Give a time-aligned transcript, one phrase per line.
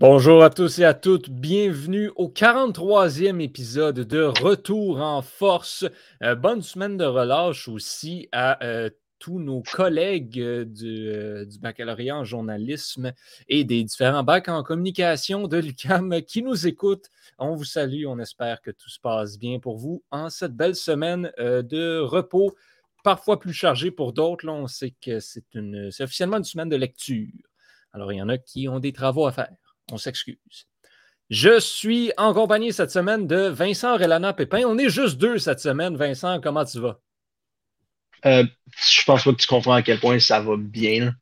[0.00, 5.84] Bonjour à tous et à toutes, bienvenue au 43e épisode de Retour en force.
[6.22, 12.24] Euh, bonne semaine de relâche aussi à euh, tous nos collègues euh, du, baccalauréat en
[12.24, 13.12] journalisme
[13.46, 17.10] et des différents bacs en communication de l'UCAM qui nous écoutent.
[17.38, 20.76] On vous salue, on espère que tout se passe bien pour vous en cette belle
[20.76, 22.56] semaine de repos,
[23.04, 24.48] parfois plus chargée pour d'autres.
[24.48, 25.44] On sait que c'est
[26.00, 27.28] officiellement une semaine de lecture.
[27.92, 29.50] Alors, il y en a qui ont des travaux à faire
[29.92, 30.66] on s'excuse.
[31.30, 34.62] Je suis en compagnie cette semaine de Vincent Relana Pépin.
[34.66, 35.96] On est juste deux cette semaine.
[35.96, 36.98] Vincent, comment tu vas?
[38.26, 38.44] Euh,
[38.82, 41.14] je pense pas que tu comprends à quel point ça va bien.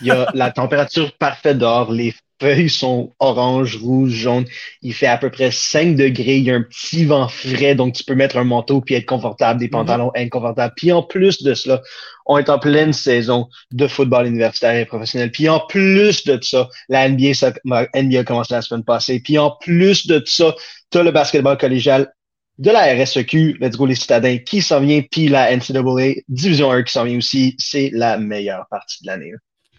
[0.00, 4.44] Il y a la température parfaite dehors, les feuilles sont orange, rouge, jaune.
[4.82, 6.36] Il fait à peu près 5 degrés.
[6.36, 9.06] Il y a un petit vent frais, donc tu peux mettre un manteau puis être
[9.06, 9.72] confortable, des mhm.
[9.72, 10.74] pantalons inconfortables.
[10.76, 11.82] Puis en plus de cela,
[12.26, 15.30] on est en pleine saison de football universitaire et professionnel.
[15.30, 19.20] Puis en plus de ça, la NBA, ça, NBA a commencé la semaine passée.
[19.20, 20.54] Puis en plus de ça,
[20.90, 22.12] tu as le basketball collégial
[22.58, 26.84] de la RSEQ, Let's Go les Citadins, qui s'en vient, puis la NCAA Division 1
[26.84, 27.56] qui s'en vient aussi.
[27.58, 29.32] C'est la meilleure partie de l'année.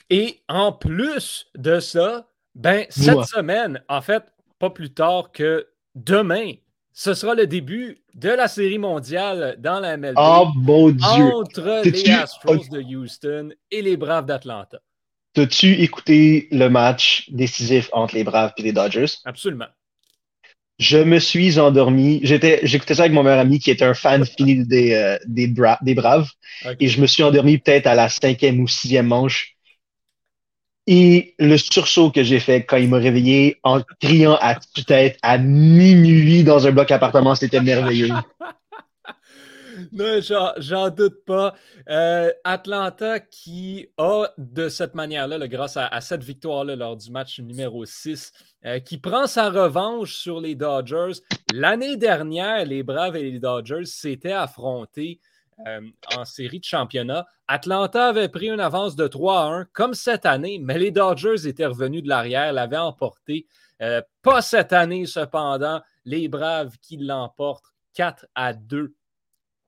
[0.09, 4.23] Et en plus de ça, ben, cette semaine, en fait,
[4.59, 6.51] pas plus tard que demain,
[6.97, 10.15] ce sera le début de la série mondiale dans la MLB.
[10.17, 11.25] Oh mon Dieu!
[11.35, 14.79] Entre les Astros de Houston et les Braves d'Atlanta.
[15.35, 19.11] As-tu écouté le match décisif entre les Braves et les Dodgers?
[19.25, 19.67] Absolument.
[20.79, 22.21] Je me suis endormi.
[22.23, 25.47] J'étais, j'écoutais ça avec mon meilleur ami qui est un fan fini des, euh, des,
[25.47, 26.29] Braves.
[26.79, 29.54] Et je me suis endormi peut-être à la cinquième ou sixième manche.
[30.87, 35.39] Et le sursaut que j'ai fait quand il m'a réveillé en criant à tue-tête à
[35.39, 38.09] minuit dans un bloc appartement, c'était merveilleux.
[39.91, 40.19] non,
[40.57, 41.55] j'en doute pas.
[41.89, 47.83] Euh, Atlanta qui a de cette manière-là, grâce à, cette victoire-là lors du match numéro
[47.83, 48.31] 6,
[48.65, 51.19] euh, qui prend sa revanche sur les Dodgers.
[51.51, 55.19] L'année dernière, les Braves et les Dodgers s'étaient affrontés
[55.65, 55.79] euh,
[56.17, 57.25] en série de championnat.
[57.47, 61.47] Atlanta avait pris une avance de 3 à 1, comme cette année, mais les Dodgers
[61.47, 63.47] étaient revenus de l'arrière, l'avaient emporté.
[63.81, 65.81] Euh, pas cette année, cependant.
[66.03, 68.93] Les Braves qui l'emportent 4 à 2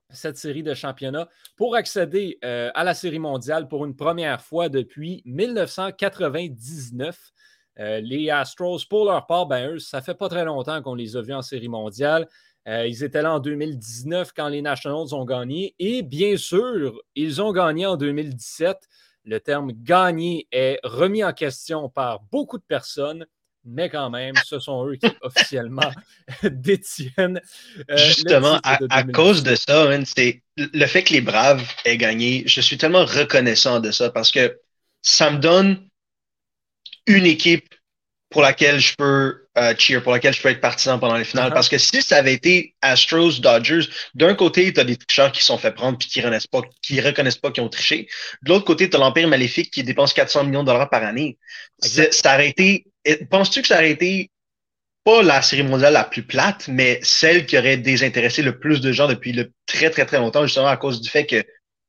[0.09, 4.69] cette série de championnat pour accéder euh, à la série mondiale pour une première fois
[4.69, 7.31] depuis 1999.
[7.77, 11.21] les Astros, pour leur part, ben, eux, ça fait pas très longtemps qu'on les a
[11.21, 12.27] vus en série mondiale.
[12.67, 15.73] Euh, ils étaient là en 2019 quand les Nationals ont gagné.
[15.79, 18.77] Et bien sûr, ils ont gagné en 2017.
[19.23, 23.25] Le terme gagner est remis en question par beaucoup de personnes,
[23.63, 25.91] mais quand même, ce sont eux qui officiellement
[26.43, 27.41] détiennent.
[27.89, 32.43] Euh, Justement, à, cause de ça, c'est le fait que les Braves aient gagné.
[32.47, 34.59] Je suis tellement reconnaissant de ça parce que
[35.01, 35.87] ça me donne
[37.05, 37.73] une équipe
[38.29, 41.49] pour laquelle je peux euh, cheer, pour laquelle je peux être partisan pendant les finales.
[41.49, 41.53] Uh-huh.
[41.53, 45.43] Parce que si ça avait été Astros, Dodgers, d'un côté, tu as des tricheurs qui
[45.43, 48.07] sont fait prendre puis qui reconnaissent pas, qui reconnaissent pas qu'ils ont triché.
[48.43, 51.37] De l'autre côté, tu as l'Empire maléfique qui dépense 400 millions de dollars par année.
[51.79, 52.85] Ça aurait été,
[53.29, 54.31] penses-tu que ça aurait été
[55.03, 58.91] pas la série mondiale la plus plate, mais celle qui aurait désintéressé le plus de
[58.91, 61.45] gens depuis le très, très, très longtemps, justement à cause du fait que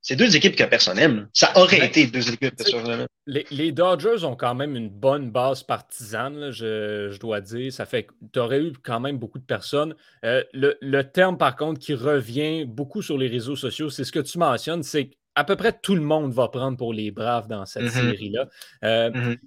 [0.09, 1.29] c'est deux équipes que personne n'aime.
[1.35, 5.31] Ça aurait été deux équipes que personne les, les, Dodgers ont quand même une bonne
[5.31, 7.71] base partisane, je, dois dire.
[7.71, 9.95] Ça fait que tu aurais eu quand même beaucoup de personnes.
[10.25, 14.21] Euh, le, terme, par contre, qui revient beaucoup sur les réseaux sociaux, c'est ce que
[14.21, 17.67] tu mentionnes, c'est qu'à peu près tout le monde va prendre pour les Braves dans
[17.67, 18.11] cette mm-hmm.
[18.11, 18.49] série-là.
[18.85, 19.39] Euh, mm-hmm.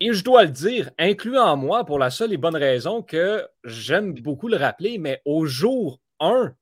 [0.00, 4.12] Et je dois le dire, incluant moi, pour la seule et bonne raison que j'aime
[4.12, 6.52] beaucoup le rappeler, mais au jour 1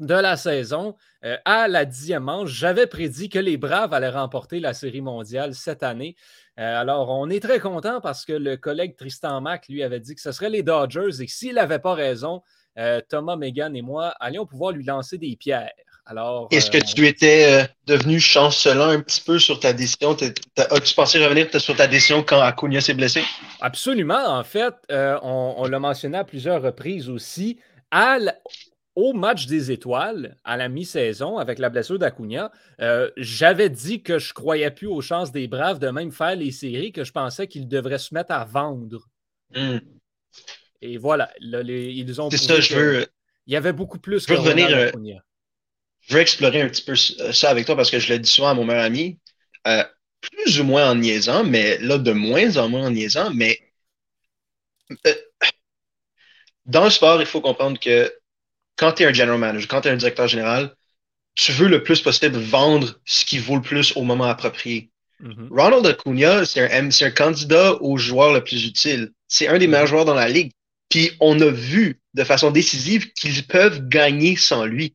[0.00, 0.94] de la saison,
[1.24, 5.54] euh, à la dixième manche, j'avais prédit que les Braves allaient remporter la Série mondiale
[5.54, 6.16] cette année.
[6.58, 10.14] Euh, alors, on est très content parce que le collègue Tristan Mack, lui, avait dit
[10.14, 12.42] que ce serait les Dodgers et que s'il n'avait pas raison,
[12.78, 15.70] euh, Thomas, Megan et moi allions pouvoir lui lancer des pierres.
[16.08, 20.16] Alors, Est-ce que tu étais devenu chancelant un petit peu sur ta décision?
[20.56, 23.24] As-tu pensé revenir sur ta décision quand Acuna s'est blessé?
[23.60, 24.24] Absolument.
[24.24, 27.58] En fait, on, on l'a mentionné à plusieurs reprises aussi.
[27.90, 28.18] À
[28.96, 32.50] au match des étoiles, à la mi-saison, avec la blessure d'Acuna,
[32.80, 36.50] euh, j'avais dit que je croyais plus aux chances des Braves de même faire les
[36.50, 39.06] séries, que je pensais qu'ils devraient se mettre à vendre.
[39.54, 39.78] Hmm.
[40.80, 42.30] Et voilà, ils ont.
[42.30, 43.06] C'est ça, je veux.
[43.46, 44.90] Il y avait beaucoup plus je veux revenir, euh,
[46.00, 48.48] Je veux explorer un petit peu ça avec toi parce que je le dis souvent
[48.48, 49.20] à mon meilleur ami,
[49.68, 49.84] euh,
[50.20, 53.60] plus ou moins en niaisant, mais là, de moins en moins en niaisant, mais
[56.64, 58.12] dans le sport, il faut comprendre que
[58.76, 60.74] quand tu es un general manager, quand tu es un directeur général,
[61.34, 64.90] tu veux le plus possible vendre ce qui vaut le plus au moment approprié.
[65.22, 65.48] Mm-hmm.
[65.50, 69.12] Ronald Acuna, c'est un, un, candidat au joueur le plus utile.
[69.28, 69.88] C'est un des meilleurs mm-hmm.
[69.88, 70.52] joueurs dans la ligue.
[70.88, 74.94] Puis on a vu de façon décisive qu'ils peuvent gagner sans lui.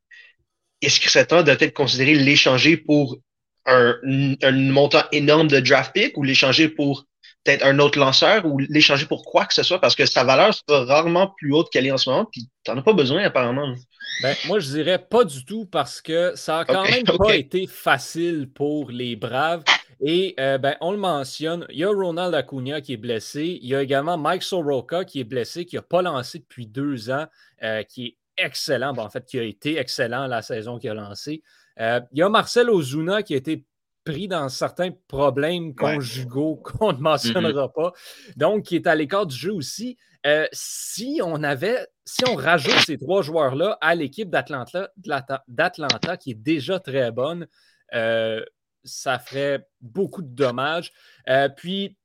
[0.82, 3.18] Est-ce que c'est temps de peut-être considérer l'échanger pour
[3.66, 3.96] un,
[4.42, 7.06] un, montant énorme de draft pick ou l'échanger pour
[7.44, 10.54] peut-être un autre lanceur ou l'échanger pour quoi que ce soit parce que sa valeur
[10.54, 13.76] sera rarement plus haute qu'elle est en ce moment puis t'en as pas besoin apparemment.
[14.22, 17.66] Ben, moi, je dirais pas du tout parce que ça a quand même pas été
[17.66, 19.64] facile pour les Braves.
[20.04, 23.60] Et euh, ben, on le mentionne, il y a Ronald Acuna qui est blessé.
[23.62, 27.10] Il y a également Mike Soroka qui est blessé, qui n'a pas lancé depuis deux
[27.10, 27.26] ans,
[27.64, 28.96] euh, qui est excellent.
[28.98, 31.44] en fait, qui a été excellent la saison qu'il a lancé.
[31.80, 33.64] Euh, il y a Marcel Ozuna qui a été
[34.04, 37.74] pris dans certains problèmes conjugaux qu'on ne mentionnera mm-hmm.
[37.74, 37.92] pas,
[38.36, 39.98] donc qui est à l'écart du jeu aussi.
[40.52, 44.90] si on avait, si on rajoute ces trois joueurs-là à l'équipe d'Atlanta,
[46.18, 47.48] qui est déjà très bonne,
[48.84, 50.92] ça ferait beaucoup de dommages.
[51.30, 51.98] Euh, puis,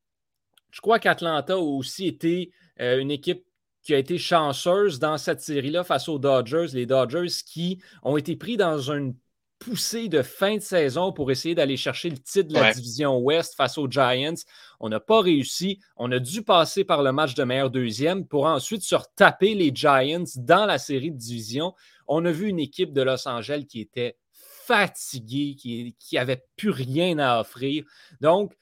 [0.70, 3.44] je crois qu'Atlanta a aussi été euh, une équipe
[3.82, 6.66] qui a été chanceuse dans cette série-là face aux Dodgers.
[6.72, 9.14] Les Dodgers qui ont été pris dans une
[9.58, 13.54] poussée de fin de saison pour essayer d'aller chercher le titre de la division Ouest
[13.54, 14.34] face aux Giants.
[14.80, 15.80] On n'a pas réussi.
[15.96, 19.70] On a dû passer par le match de meilleur deuxième pour ensuite se retaper les
[19.74, 21.74] Giants dans la série de division.
[22.06, 27.18] On a vu une équipe de Los Angeles qui était fatigué, qui n'avait plus rien
[27.18, 27.84] à offrir.
[28.20, 28.52] Donc,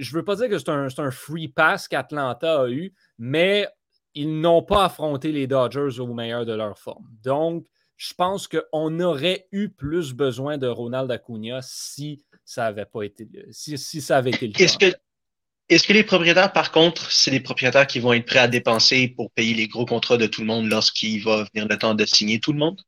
[0.00, 3.68] je ne veux pas dire que c'est un, free pass qu'Atlanta a eu, mais
[4.14, 7.06] ils n'ont pas affronté les Dodgers au meilleur de leur forme.
[7.22, 7.66] Donc,
[8.00, 13.28] je pense qu'on aurait eu plus besoin de Ronald Acuna si ça avait pas été
[13.50, 14.64] si, ça avait été le cas.
[14.64, 14.86] Est-ce que,
[15.68, 19.08] est que les propriétaires, par contre, c'est les propriétaires qui vont être prêts à dépenser
[19.08, 22.06] pour payer les gros contrats de tout le monde lorsqu'il va venir le temps de
[22.06, 22.80] signer tout le monde?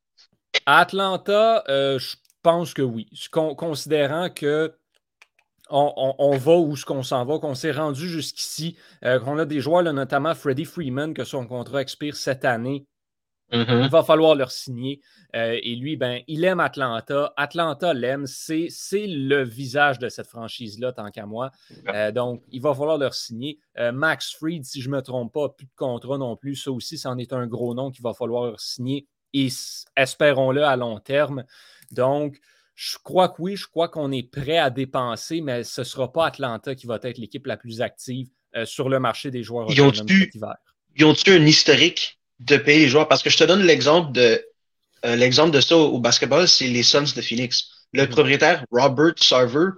[0.65, 3.07] Atlanta, euh, je pense que oui.
[3.31, 4.75] considérant que
[5.69, 9.61] on, va où ce qu'on s'en va, qu'on s'est rendu jusqu'ici, euh, qu'on a des
[9.61, 12.87] joueurs, notamment Freddie Freeman, que son contrat expire cette année.
[13.53, 13.85] Mm-hmm.
[13.85, 15.01] Il va falloir leur signer.
[15.35, 17.33] Euh, et lui, ben, il aime Atlanta.
[17.37, 18.27] Atlanta l'aime.
[18.27, 21.51] C'est, le visage de cette franchise-là, tant qu'à moi.
[21.89, 23.59] Euh, donc, il va falloir leur signer.
[23.93, 26.57] Max Fried, si je ne me trompe pas, plus de contrat non plus.
[26.57, 29.07] Ça aussi, c'en est un gros nom qu'il va falloir signer.
[29.35, 29.49] Et
[29.97, 31.45] espérons-le à long terme.
[31.91, 32.39] Donc,
[32.75, 36.11] je crois que oui, je crois qu'on est prêt à dépenser, mais ce ne sera
[36.13, 39.67] pas Atlanta qui va être l'équipe la plus active euh, sur le marché des joueurs
[39.71, 39.93] ils ont
[40.97, 42.21] Ils ont un historique?
[42.45, 43.09] De payer les joueurs?
[43.09, 44.45] Parce que je te donne l'exemple de
[45.05, 47.69] euh, l'exemple de ça au, basketball, c'est les Suns de Phoenix.
[47.93, 48.09] Le mm-hmm.
[48.09, 49.71] propriétaire, Robert Sarver,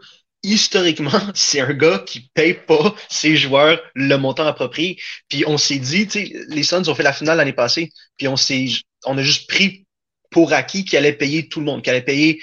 [0.42, 4.98] historiquement, c'est un gars qui paye pas ses joueurs le montant approprié.
[5.28, 6.08] Puis on s'est dit,
[6.48, 8.66] les Suns ont fait la finale l'année passée, puis on s'est,
[9.06, 9.84] on a juste pris
[10.30, 12.42] pour acquis qui allait payer tout le monde, qui allait payer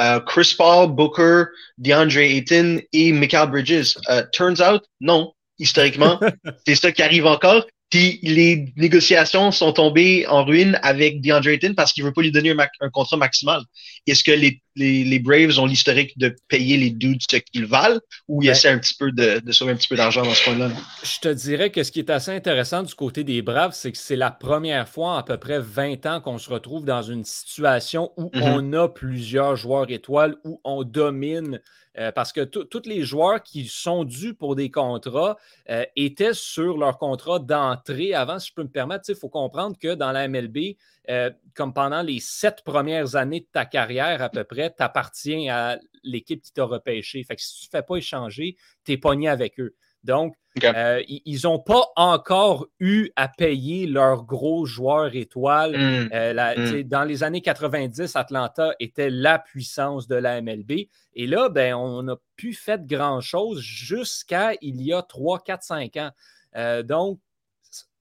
[0.00, 1.44] euh, Chris Paul, Booker,
[1.76, 3.96] DeAndre Ayton et Michael Bridges.
[4.08, 5.32] Uh, turns out, non.
[5.58, 6.18] Historiquement,
[6.66, 7.66] c'est ça qui arrive encore.
[7.92, 12.32] Puis les négociations sont tombées en ruine avec DeAndre Ayton parce qu'il veut pas lui
[12.32, 13.60] donner un, contrat maximal.
[14.06, 18.42] Est-ce que les, les, Braves ont l'historique de payer les dudes ce qu'ils valent ou
[18.42, 20.56] ils essaient un petit peu de, de sauver un petit peu d'argent dans ce point
[20.56, 20.70] là
[21.04, 23.98] Je te dirais que ce qui est assez intéressant du côté des Braves, c'est que
[23.98, 27.26] c'est la première fois en à peu près 20 ans qu'on se retrouve dans une
[27.26, 28.42] situation où mm-hmm.
[28.42, 31.60] on a plusieurs joueurs étoiles, où on domine
[31.98, 35.36] euh, parce que tous les joueurs qui sont dus pour des contrats
[35.68, 39.04] euh, étaient sur leur contrat d'entrée avant, si je peux me permettre.
[39.08, 40.76] Il faut comprendre que dans la MLB,
[41.10, 45.54] euh, comme pendant les sept premières années de ta carrière à peu près, tu appartiens
[45.54, 47.22] à l'équipe qui t'a repêché.
[47.24, 49.74] Fait que si tu ne fais pas échanger, tu es pogné avec eux.
[50.04, 55.76] Donc, euh, ils n'ont pas encore eu à payer leurs gros joueurs étoiles.
[55.76, 56.08] Hmm.
[56.12, 56.82] Euh, hmm.
[56.82, 60.88] Dans les années 90, Atlanta était la puissance de la MLB.
[61.14, 65.96] Et là, ben, on n'a plus fait grand-chose jusqu'à il y a 3, 4, 5
[65.96, 66.10] ans.
[66.56, 67.18] Euh, donc,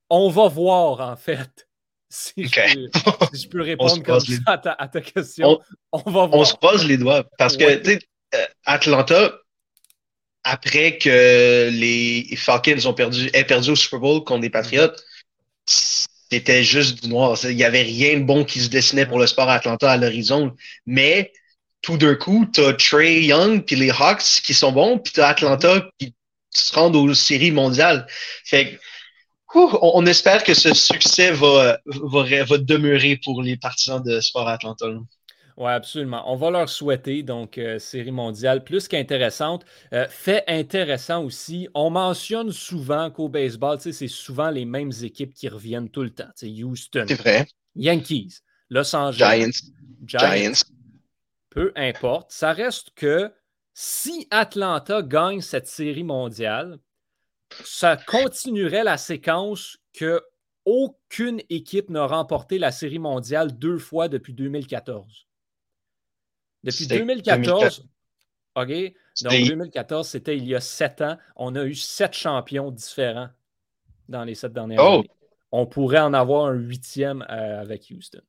[0.10, 1.68] on va voir, en fait.
[2.14, 4.58] Si, je, peux, répondre comme ça à,
[4.90, 5.62] ta, question,
[5.94, 6.34] on, va voir.
[6.34, 7.64] On se pose les doigts parce que
[8.66, 9.32] Atlanta,
[10.44, 14.96] après que les Falcons ont perdu, aient perdu au Super Bowl contre les Patriots,
[15.66, 17.38] c'était juste du noir.
[17.44, 20.56] Il n'y avait rien de bon qui se dessinait pour le sport Atlanta à l'horizon.
[20.86, 21.32] Mais
[21.82, 25.22] tout d'un coup, tu as Trey Young puis les Hawks qui sont bons, puis tu
[25.22, 26.14] as Atlanta qui
[26.50, 28.08] se rendent aux séries mondiales.
[28.46, 28.80] Fait
[29.54, 34.86] on, espère que ce succès va, va, va demeurer pour les partisans de sport Atlanta.
[35.58, 36.24] Oui, absolument.
[36.32, 39.66] On va leur souhaiter, donc, euh, série mondiale plus qu'intéressante.
[39.94, 45.48] Euh, fait intéressant aussi, on mentionne souvent qu'au baseball, c'est souvent les mêmes équipes qui
[45.50, 46.30] reviennent tout le temps.
[46.42, 47.06] Houston,
[47.76, 48.40] Yankees,
[48.70, 49.62] Los Angeles,
[50.06, 50.66] Giants, Giants.
[51.50, 52.32] Peu importe.
[52.32, 53.32] Ça reste que
[53.74, 56.78] Si Atlanta gagne cette série mondiale,
[57.64, 60.22] ça continuerait la séquence que
[60.66, 65.28] aucune équipe n'a remporté la série mondiale deux fois depuis 2014.
[66.64, 67.86] Depuis 2014,
[68.56, 68.68] OK?
[69.24, 71.18] Donc 2014, c'était il y a sept ans.
[71.36, 73.30] On a eu sept champions différents
[74.08, 75.00] dans les sept dernières oh!
[75.00, 75.10] années.
[75.52, 78.22] On pourrait en avoir un huitième euh, avec Houston.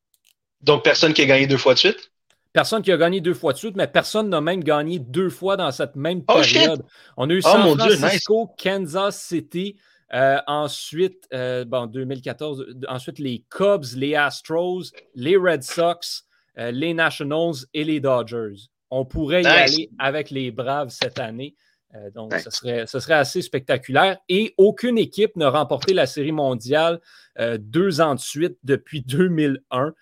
[0.61, 2.11] Donc personne qui a gagné deux fois de suite?
[2.53, 5.57] Personne qui a gagné deux fois de suite, mais personne n'a même gagné deux fois
[5.57, 6.85] dans cette même oh, période.
[7.17, 9.77] On a eu oh, San Francisco, Kansas City,
[10.13, 14.83] euh, ensuite, euh, bon, 2014, ensuite les Cubs, les Astros,
[15.15, 16.27] les Red Sox,
[16.59, 18.69] euh, les Nationals et les Dodgers.
[18.91, 21.55] On pourrait y aller avec les Braves cette année.
[22.15, 24.19] donc, ce, serait, ce serait assez spectaculaire.
[24.29, 27.01] Et aucune équipe n'a remporté la Série mondiale
[27.59, 29.95] deux ans de suite depuis 2001.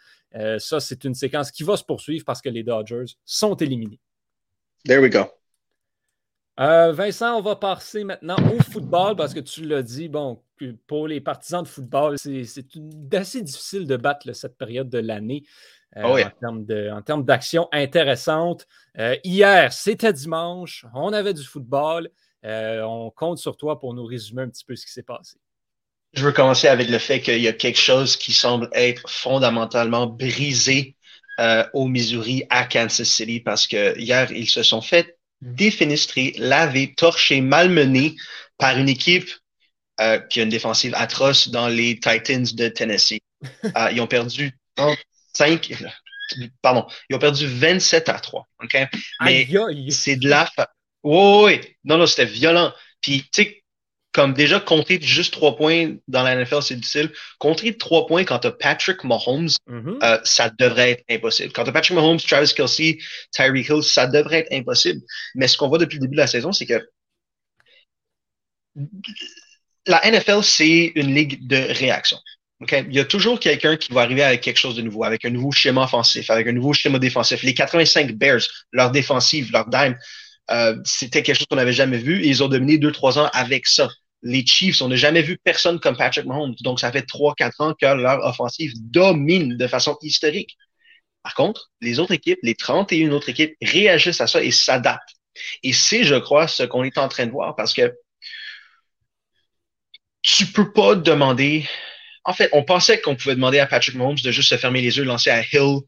[0.59, 4.01] ça, c'est une séquence qui va se poursuivre parce que les Dodgers sont éliminés.
[4.85, 5.31] There we go.
[6.61, 10.43] Euh, Vincent, on va passer maintenant au football parce que tu l'as dit, bon,
[10.87, 12.45] pour les partisans de football, c'est
[13.13, 15.45] assez difficile de battre cette période de l'année
[15.97, 16.47] euh, ah
[16.93, 18.67] en termes d'action intéressante.
[18.99, 22.11] Euh, hier, c'était dimanche, on avait du football.
[22.45, 25.37] on compte sur toi pour nous résumer un petit peu ce qui s'est passé.
[26.13, 30.07] Je veux commencer avec le fait qu'il y a quelque chose qui semble être fondamentalement
[30.07, 30.97] brisé
[31.73, 37.41] au Missouri à Kansas City parce que hier, ils se sont fait défenestré, lavé, torché,
[37.41, 38.15] malmené
[38.59, 39.31] par une équipe
[40.01, 43.21] euh, qui a une défensive atroce dans les Titans de Tennessee.
[43.77, 44.53] Euh, ils ont perdu
[45.35, 45.73] 5,
[46.63, 48.47] pardon, ils ont perdu 27 à 3.
[48.63, 48.77] OK?
[49.25, 49.49] Mais
[49.91, 50.49] c'est de la.
[51.03, 52.73] Oui, oui, non, non, c'était violent.
[53.01, 53.61] Puis, tu sais,
[54.13, 57.13] comme déjà compter juste trois points dans la NFL, c'est difficile.
[57.39, 60.03] Compter trois points quand tu as Patrick Mahomes, mm-hmm.
[60.03, 61.53] euh, ça devrait être impossible.
[61.53, 62.99] Quand tu as Patrick Mahomes, Travis Kelsey,
[63.31, 65.01] Tyreek Hill, ça devrait être impossible.
[65.35, 66.83] Mais ce qu'on voit depuis le début de la saison, c'est que
[69.87, 72.19] la NFL, c'est une ligue de réaction.
[72.63, 72.85] Okay?
[72.89, 75.31] Il y a toujours quelqu'un qui va arriver avec quelque chose de nouveau, avec un
[75.31, 77.43] nouveau schéma offensif, avec un nouveau schéma défensif.
[77.43, 79.97] Les 85 Bears, leur défensive, leur dime,
[80.51, 83.31] euh, c'était quelque chose qu'on n'avait jamais vu et ils ont dominé deux, trois ans
[83.33, 83.89] avec ça.
[84.23, 86.55] Les Chiefs, on n'a jamais vu personne comme Patrick Mahomes.
[86.61, 90.57] Donc, ça fait trois, quatre ans que leur offensive domine de façon historique.
[91.23, 95.15] Par contre, les autres équipes, les 31 autres équipes réagissent à ça et s'adaptent.
[95.63, 97.93] Et c'est, je crois, ce qu'on est en train de voir parce que
[100.23, 101.67] tu peux pas demander.
[102.31, 104.97] En fait, on pensait qu'on pouvait demander à Patrick Mahomes de juste se fermer les
[104.97, 105.81] yeux, lancer à Hill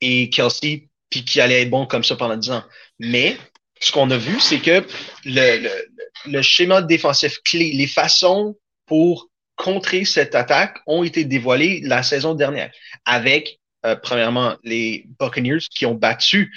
[0.00, 2.64] et Kelsey, puis qu'il allait être bon comme ça pendant 10 ans.
[2.98, 3.36] Mais
[3.78, 4.84] ce qu'on a vu, c'est que
[5.24, 12.34] le, schéma défensif clé, les façons pour contrer cette attaque ont été dévoilées la saison
[12.34, 12.72] dernière
[13.04, 16.52] avec, euh, premièrement, les Buccaneers qui ont battu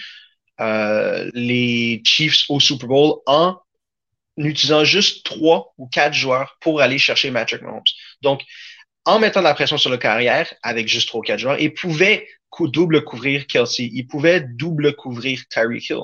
[0.59, 3.59] euh, les Chiefs au Super Bowl en
[4.38, 7.83] utilisant juste trois ou quatre joueurs pour aller chercher Patrick Mahomes.
[8.24, 8.41] Donc,
[9.05, 11.73] en mettant de la pression sur le carrière avec juste trois ou quatre joueurs, ils
[11.73, 12.27] pouvaient
[12.61, 16.03] double couvrir Kelsey, ils pouvaient double couvrir Tyreek Hill.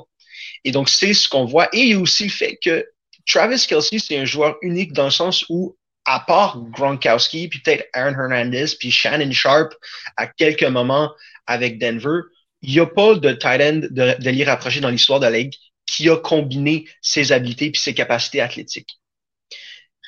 [0.64, 1.68] Et donc, c'est ce qu'on voit.
[1.72, 2.86] Et il y a aussi le fait que
[3.26, 7.86] Travis Kelsey, c'est un joueur unique dans le sens où, à part Gronkowski, puis peut-être
[7.92, 9.74] Aaron Hernandez, puis Shannon Sharp
[10.16, 11.12] à quelques moments
[11.46, 12.20] avec Denver,
[12.62, 16.08] il n'y a pas de tight end de, de dans l'histoire de la Ligue qui
[16.08, 18.98] a combiné ses habiletés puis ses capacités athlétiques.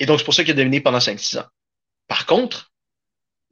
[0.00, 1.46] Et donc, c'est pour ça qu'il a dominé pendant 5-6 ans.
[2.06, 2.72] Par contre,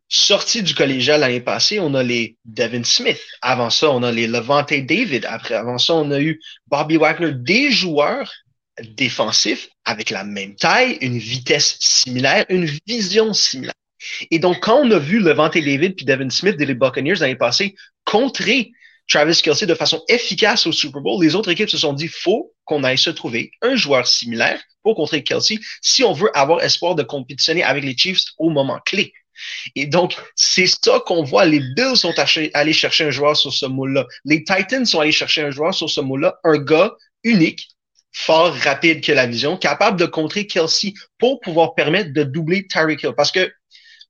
[0.09, 3.21] sorti du collégial l'année passée, on a les Devin Smith.
[3.43, 5.27] Avant ça, on a les Levante David.
[5.29, 8.31] Après, avant ça, on a eu Bobby Wagner, des joueurs
[8.83, 13.75] défensifs avec la même taille, une vitesse similaire, une vision similaire.
[14.31, 17.75] Et donc, quand on a vu Levante David puis Devin Smith des Buccaneers l'année passée
[18.05, 18.71] contrer
[19.09, 22.53] Travis Kelsey de façon efficace au Super Bowl, les autres équipes se sont dit, faut
[22.65, 26.95] qu'on aille se trouver un joueur similaire pour contrer Kelsey si on veut avoir espoir
[26.95, 29.13] de compétitionner avec les Chiefs au moment clé.
[29.75, 31.45] Et donc, c'est ça qu'on voit.
[31.45, 32.15] Les Bills sont
[32.55, 34.07] allés chercher un joueur sur ce moule-là.
[34.25, 37.69] Les Titans sont allés chercher un joueur sur ce moule-là, un gars unique,
[38.13, 43.03] fort rapide que la vision, capable de contrer Kelsey pour pouvoir permettre de doubler Tyreek
[43.03, 43.13] Hill.
[43.17, 43.53] Parce que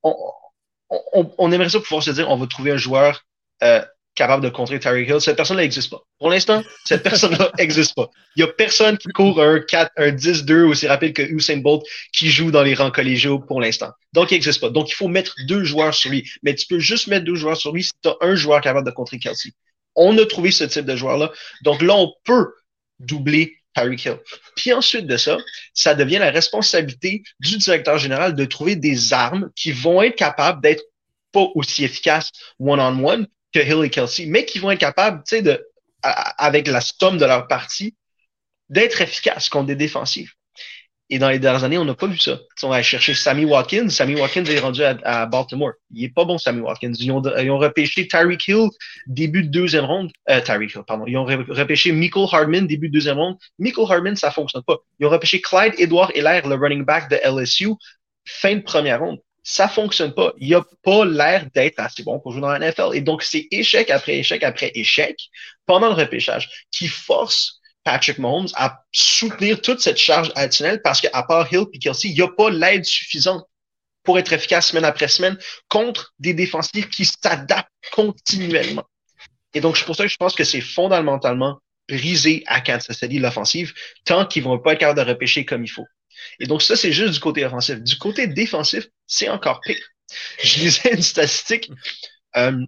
[0.03, 3.25] on, aimerait ça pouvoir se dire, on va trouver un joueur
[3.63, 3.83] euh,
[4.17, 5.21] capable de contrer Tyreek Hill.
[5.21, 6.01] Cette personne-là n'existe pas.
[6.17, 8.09] Pour l'instant, cette personne-là n'existe pas.
[8.35, 11.83] Il n'y a personne qui court un 4, un 10-2 aussi rapide que Usain Bolt
[12.11, 13.91] qui joue dans les rangs collégiaux pour l'instant.
[14.13, 14.69] Donc, il n'existe pas.
[14.69, 16.27] Donc, il faut mettre deux joueurs sur lui.
[16.41, 18.87] Mais tu peux juste mettre deux joueurs sur lui si tu as un joueur capable
[18.87, 19.51] de contrer Kelsey.
[19.95, 21.31] On a trouvé ce type de joueur-là.
[21.63, 22.53] Donc là, on peut
[22.99, 24.17] doubler Tyreek Hill.
[24.55, 25.37] Puis ensuite de ça,
[25.73, 30.61] ça devient la responsabilité du directeur général de trouver des armes qui vont être capables
[30.61, 30.83] d'être
[31.31, 35.41] pas aussi efficaces one-on-one, que Hill et Kelsey, mais qui vont être capables, tu sais,
[35.41, 35.65] de,
[36.01, 37.95] avec la somme de leur partie,
[38.69, 40.31] d'être efficace contre des défensives.
[41.09, 42.37] Et dans les dernières années, on n'a pas vu ça.
[42.63, 43.87] On va chercher Sammy Watkins.
[43.87, 45.71] Sammy Watkins est rendu à, Baltimore.
[45.93, 46.91] Il est pas bon, Sammy Watkins.
[46.99, 48.67] Ils ont, ils ont repêché Tyreek Hill,
[49.07, 50.11] début de deuxième ronde.
[50.29, 51.05] Euh, Tyreek Hill, pardon.
[51.07, 53.37] Ils ont repêché Michael Hardman, début de deuxième ronde.
[53.57, 54.79] Michael Hardman, ça fonctionne pas.
[54.99, 57.69] Ils ont repêché Clyde Edward Hilaire, le running back de LSU,
[58.25, 59.19] fin de première ronde.
[59.49, 60.33] Ça fonctionne pas.
[60.39, 62.89] Il a pas l'air d'être assez bon pour jouer dans la NFL.
[62.93, 65.17] Et donc, c'est échec après échec après échec
[65.65, 71.23] pendant le repêchage qui force Patrick Mahomes à soutenir toute cette charge additionnelle parce qu'à
[71.23, 73.45] part Hill et Kelsey, il n'y a pas l'aide suffisante
[74.03, 75.37] pour être efficace semaine après semaine
[75.69, 78.83] contre des défensifs qui s'adaptent continuellement.
[79.53, 83.17] Et donc, c'est pour ça que je pense que c'est fondamentalement brisé à Kansas City
[83.17, 83.73] l'offensive
[84.03, 85.87] tant qu'ils vont pas être capables de repêcher comme il faut.
[86.39, 87.79] Et donc, ça, c'est juste du côté offensif.
[87.81, 89.77] Du côté défensif, c'est encore pire.
[90.43, 91.71] Je lisais une statistique.
[92.35, 92.65] Euh,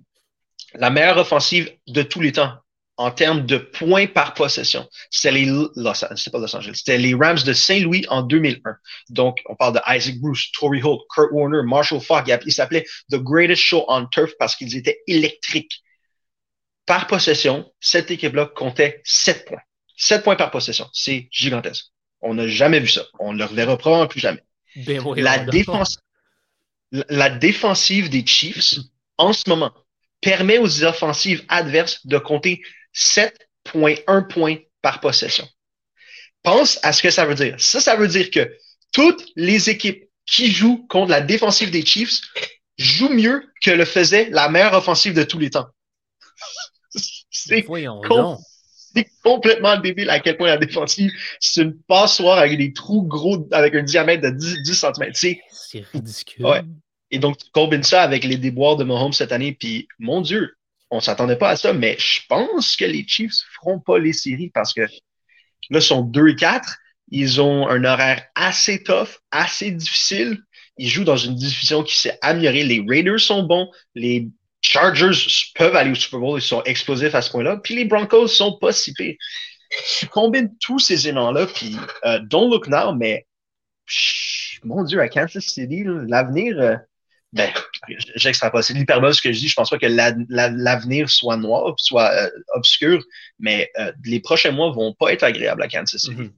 [0.76, 2.54] la meilleure offensive de tous les temps
[3.00, 4.86] en termes de points par possession.
[5.10, 5.72] C'était les Los,
[6.04, 8.76] Angeles, c'était les Rams de Saint-Louis en 2001.
[9.10, 12.30] Donc, on parle de Isaac Bruce, Torrey Holt, Kurt Warner, Marshall Falk.
[12.46, 15.82] Il s'appelait The Greatest Show on Turf parce qu'ils étaient électriques.
[16.86, 19.62] Par possession, cette équipe-là comptait 7 points.
[19.96, 20.90] 7 points par possession.
[20.92, 21.86] C'est gigantesque.
[22.22, 23.06] On n'a jamais vu ça.
[23.20, 24.44] On ne le reverra probablement plus jamais.
[24.76, 26.00] Ben la, défense,
[26.92, 28.76] la défensive des Chiefs,
[29.18, 29.74] en ce moment,
[30.22, 32.62] permet aux offensives adverses de compter
[32.94, 35.48] 7.1 points par possession.
[36.44, 37.56] Pense à ce que ça veut dire.
[37.60, 38.56] Ça, ça veut dire que
[38.92, 42.22] toutes les équipes qui jouent contre la défensive des Chiefs
[42.78, 45.68] jouent mieux que le faisait la meilleure offensive de tous les temps.
[47.32, 47.66] C'est
[49.24, 53.76] complètement débile à quel point la défensive, c'est une passoire avec des trous gros avec
[53.76, 55.14] un diamètre de 10, 10 cm.
[55.14, 56.46] C'est ridicule.
[56.46, 56.62] Ouais.
[57.12, 60.56] Et donc, tu combines ça avec les déboires de Mahomes cette année, puis mon Dieu,
[60.92, 64.50] on s'attendait pas à ça, mais je pense que les Chiefs feront pas les séries
[64.50, 64.88] parce que là,
[65.70, 66.78] ils sont 2 et 4.
[67.12, 70.38] Ils ont un horaire assez tough, assez difficile.
[70.78, 72.64] Ils jouent dans une division qui s'est améliorée.
[72.64, 73.70] Les Raiders sont bons.
[73.96, 74.30] Les
[74.62, 76.40] Chargers peuvent aller au Super Bowl.
[76.40, 77.58] Ils sont explosifs à ce point-là.
[77.58, 79.16] Puis les Broncos sont pas si pires.
[79.98, 83.28] Tu combines tous ces éléments-là, puis euh, don't look now, mais
[84.64, 86.76] mon Dieu, à Kansas City, l'avenir, euh,
[87.34, 87.52] ben,
[88.16, 88.64] j'extrapole.
[88.64, 89.48] C'est l'hyperbole ce que je dis.
[89.48, 93.04] Je pense pas que l'avenir soit noir, soit euh, obscur,
[93.38, 93.72] mais
[94.04, 96.16] les prochains mois vont pas être agréables à Kansas City.
[96.16, 96.34] Mhm.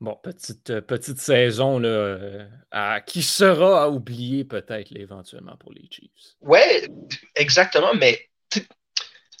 [0.00, 5.88] Bon, petite, euh, petite saison là, à, qui sera à oublier peut-être éventuellement pour les
[5.90, 6.36] Chiefs.
[6.40, 6.88] Ouais,
[7.34, 8.28] exactement, mais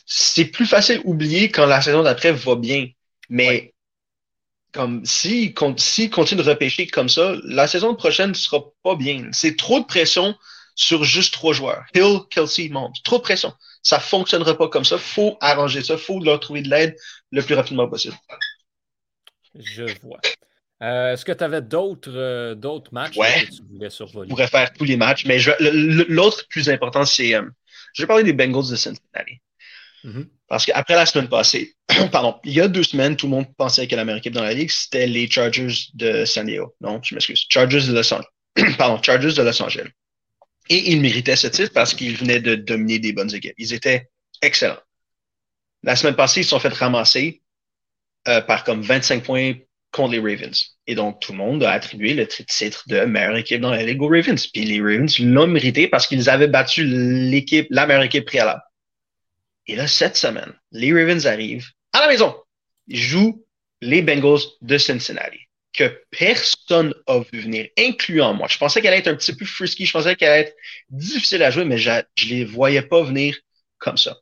[0.04, 2.88] c'est plus facile d'oublier quand la saison d'après va bien.
[3.28, 3.74] Mais
[4.72, 9.28] comme si, si continue de repêcher comme ça, la saison prochaine ne sera pas bien.
[9.32, 10.34] C'est trop de pression
[10.74, 11.84] sur juste trois joueurs.
[11.94, 12.92] Hill, Kelsey, Mond.
[13.04, 13.52] Trop de pression.
[13.82, 14.96] Ça fonctionnera pas comme ça.
[14.98, 15.98] Faut arranger ça.
[15.98, 16.96] Faut leur trouver de l'aide
[17.32, 18.16] le plus rapidement possible.
[19.54, 20.20] Je vois.
[20.82, 24.28] Euh, est-ce que tu avais d'autres euh, d'autres matchs que tu voulais survoler?
[24.28, 25.38] Je pourrais faire tous les matchs, mais
[26.08, 27.34] l'autre plus important, c'est.
[27.34, 27.42] Euh,
[27.94, 29.40] je vais parler des Bengals de Cincinnati.
[30.04, 30.28] Mm-hmm.
[30.46, 31.74] Parce qu'après la semaine passée,
[32.12, 34.44] pardon, il y a deux semaines, tout le monde pensait que la meilleure équipe dans
[34.44, 36.74] la ligue, c'était les Chargers de San Diego.
[36.80, 37.44] Non, je m'excuse.
[37.48, 38.28] Chargers de Los Angeles.
[38.78, 39.88] pardon, Chargers de Los Angeles.
[40.70, 43.54] Et ils méritaient ce titre parce qu'ils venaient de dominer des bonnes équipes.
[43.58, 44.10] Ils étaient
[44.42, 44.78] excellents.
[45.82, 47.42] La semaine passée, ils se sont fait ramasser
[48.28, 49.54] euh, par comme 25 points
[49.92, 50.76] contre les Ravens.
[50.86, 54.02] Et donc, tout le monde a attribué le titre de meilleure équipe dans la Ligue
[54.02, 54.46] aux Ravens.
[54.46, 58.62] Puis les Ravens l'ont mérité parce qu'ils avaient battu l'équipe, la meilleure équipe préalable.
[59.66, 62.34] Et là, cette semaine, les Ravens arrivent à la maison.
[62.86, 63.44] Ils jouent
[63.80, 65.38] les Bengals de Cincinnati,
[65.72, 68.48] que personne n'a vu venir, incluant moi.
[68.48, 70.56] Je pensais qu'elle allait être un petit peu frisky, je pensais qu'elle allait être
[70.90, 73.36] difficile à jouer, mais je ne les voyais pas venir
[73.78, 74.16] comme ça.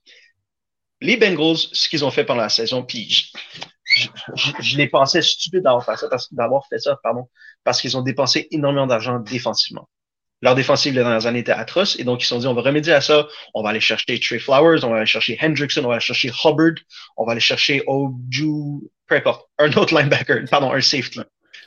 [1.00, 3.31] Les Bengals, ce qu'ils ont fait pendant la saison, puis
[3.96, 7.28] je, les pensais stupides d'avoir fait ça, d'avoir fait ça, pardon,
[7.64, 9.88] parce qu'ils ont dépensé énormément d'argent défensivement.
[10.42, 12.61] Leur défensive les dernières années était atroce et donc ils se sont dit on va
[12.61, 13.26] remédier à ça.
[13.54, 16.30] On va aller chercher Trey Flowers, on va aller chercher Hendrickson, on va aller chercher
[16.44, 16.74] Hubbard,
[17.16, 21.20] on va aller chercher Oju, peu importe, un autre linebacker, pardon, un safety.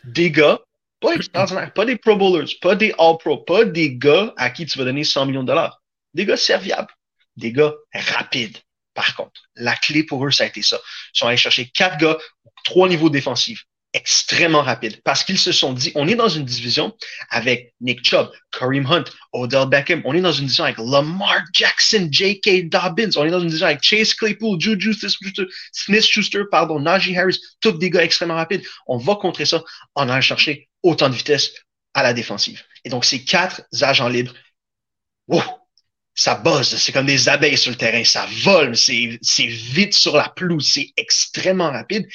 [0.04, 0.60] Des gars,
[1.02, 4.78] pas extraordinaires, pas des Pro Bowlers, pas des All-Pro, pas des gars à qui tu
[4.78, 5.82] vas donner 100 millions de dollars.
[6.14, 6.94] Des gars serviables,
[7.38, 8.58] des gars rapides.
[9.00, 10.78] Par contre, la clé pour eux, ça a été ça.
[11.16, 12.18] Ils sont allés chercher quatre gars,
[12.66, 16.94] trois niveaux défensifs extrêmement rapide parce qu'ils se sont dit, on est dans une division
[17.30, 22.10] avec Nick Chubb, Kareem Hunt, Odell Beckham, on est dans une division avec Lamar Jackson,
[22.12, 22.68] J.K.
[22.68, 24.94] Dobbins, on est dans une division avec Chase Claypool, Juju
[25.72, 28.64] Smith-Schuster, pardon, Najee Harris, tous des gars extrêmement rapides.
[28.86, 29.64] On va contrer ça
[29.96, 31.54] en allant chercher autant de vitesse
[31.94, 32.62] à la défensive.
[32.84, 34.34] Et donc, ces quatre agents libres,
[35.30, 35.42] wow,
[36.20, 40.28] ça buzz, c'est comme des abeilles sur le terrain, ça vole, c'est vite sur la
[40.28, 42.06] pelouse, c'est extrêmement rapide.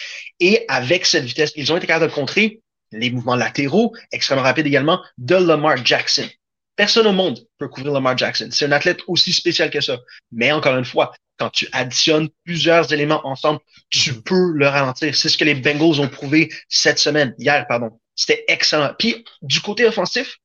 [0.41, 2.61] Et avec cette vitesse, ils ont été capables de contrer
[2.93, 6.29] les mouvements latéraux, extrêmement rapides également, de Lamar Jackson.
[6.77, 8.49] Personne au monde peut couvrir Lamar Jackson.
[8.51, 9.97] C'est un athlète aussi spécial que ça.
[10.33, 14.23] Mais encore une fois, quand tu additionnes plusieurs éléments ensemble, tu mm-hmm.
[14.23, 15.17] peux le ralentir.
[15.17, 17.99] C'est ce que les Bengals ont prouvé cette semaine, hier, pardon.
[18.15, 18.93] C'était excellent.
[18.99, 20.37] Puis, du côté offensif,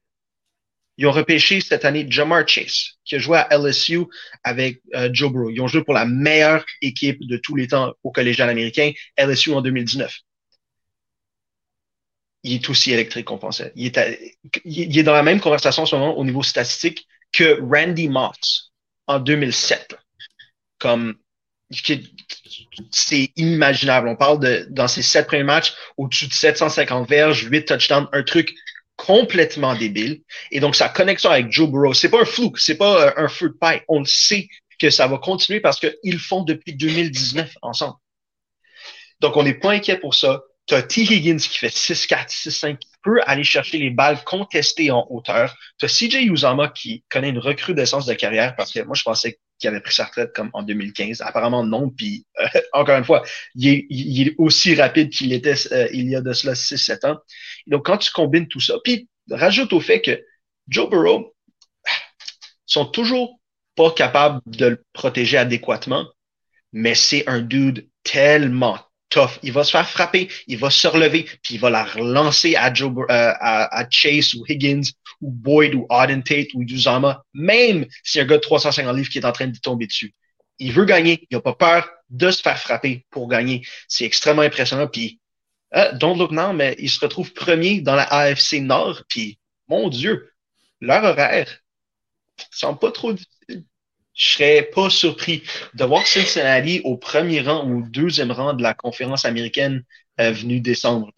[0.99, 4.01] ils ont repêché cette année Jamar Chase, qui a joué à LSU
[4.43, 5.49] avec euh, Joe Burrow.
[5.49, 9.53] Ils ont joué pour la meilleure équipe de tous les temps au collégial américain, LSU
[9.53, 10.13] en 2019.
[12.43, 13.71] Il est aussi électrique qu'on pensait.
[13.77, 18.73] Il est, dans la même conversation en ce moment au niveau statistique que Randy Moss
[19.07, 19.95] en 2007.
[20.79, 21.15] Comme
[22.91, 24.09] c'est inimaginable.
[24.09, 28.53] On parle dans ses sept premiers matchs, au-dessus de 750 verges, 8 touchdowns, un truc
[29.05, 30.21] complètement débile.
[30.51, 33.27] Et donc, sa connexion avec Joe Burrow, c'est pas un flou, c'est pas euh, un
[33.29, 33.81] feu de paille.
[33.87, 37.95] On le sait que ça va continuer parce qu'ils font depuis 2019 ensemble.
[39.21, 40.43] Donc, on n'est pas inquiet pour ça.
[40.67, 41.01] Tu as T.
[41.01, 45.55] Higgins qui fait 6-4, 6-5, qui peut aller chercher les balles contestées en hauteur.
[45.79, 49.39] Tu as CJ Uzama qui connaît une recrudescence de carrière parce que moi, je pensais
[49.59, 51.21] qu'il avait pris sa retraite comme en 2015.
[51.21, 51.89] Apparemment, non.
[51.89, 53.23] Puis, euh, encore une fois,
[53.55, 57.05] il est, il est aussi rapide qu'il était euh, il y a de cela 6-7
[57.05, 57.17] ans.
[57.67, 60.19] Donc, quand tu combines tout ça, puis rajoute au fait que
[60.67, 61.35] Joe Burrow
[62.65, 63.39] sont toujours
[63.75, 66.07] pas capables de le protéger adéquatement,
[66.73, 68.77] mais c'est un dude tellement
[69.09, 69.39] tough.
[69.43, 72.73] Il va se faire frapper, il va se relever, puis il va la relancer à,
[72.73, 74.89] Joe, euh, à, Chase ou Higgins
[75.21, 79.17] ou Boyd ou Auden Tate ou Uzama, même si un gars de 350 livres qui
[79.17, 80.13] est en train de tomber dessus.
[80.59, 83.65] Il veut gagner, il n'a pas peur de se faire frapper pour gagner.
[83.87, 84.87] C'est extrêmement impressionnant.
[84.87, 85.19] Puis
[85.75, 89.03] euh, don't look now, mais ils se retrouvent premiers dans la AFC Nord.
[89.07, 90.31] Puis, mon Dieu,
[90.81, 91.59] leur horaire
[92.51, 93.13] semble pas trop.
[94.19, 95.43] Je serais pas surpris
[95.75, 99.85] de voir Cincinnati au premier rang ou au deuxième rang de la conférence américaine
[100.19, 101.09] euh, venue décembre.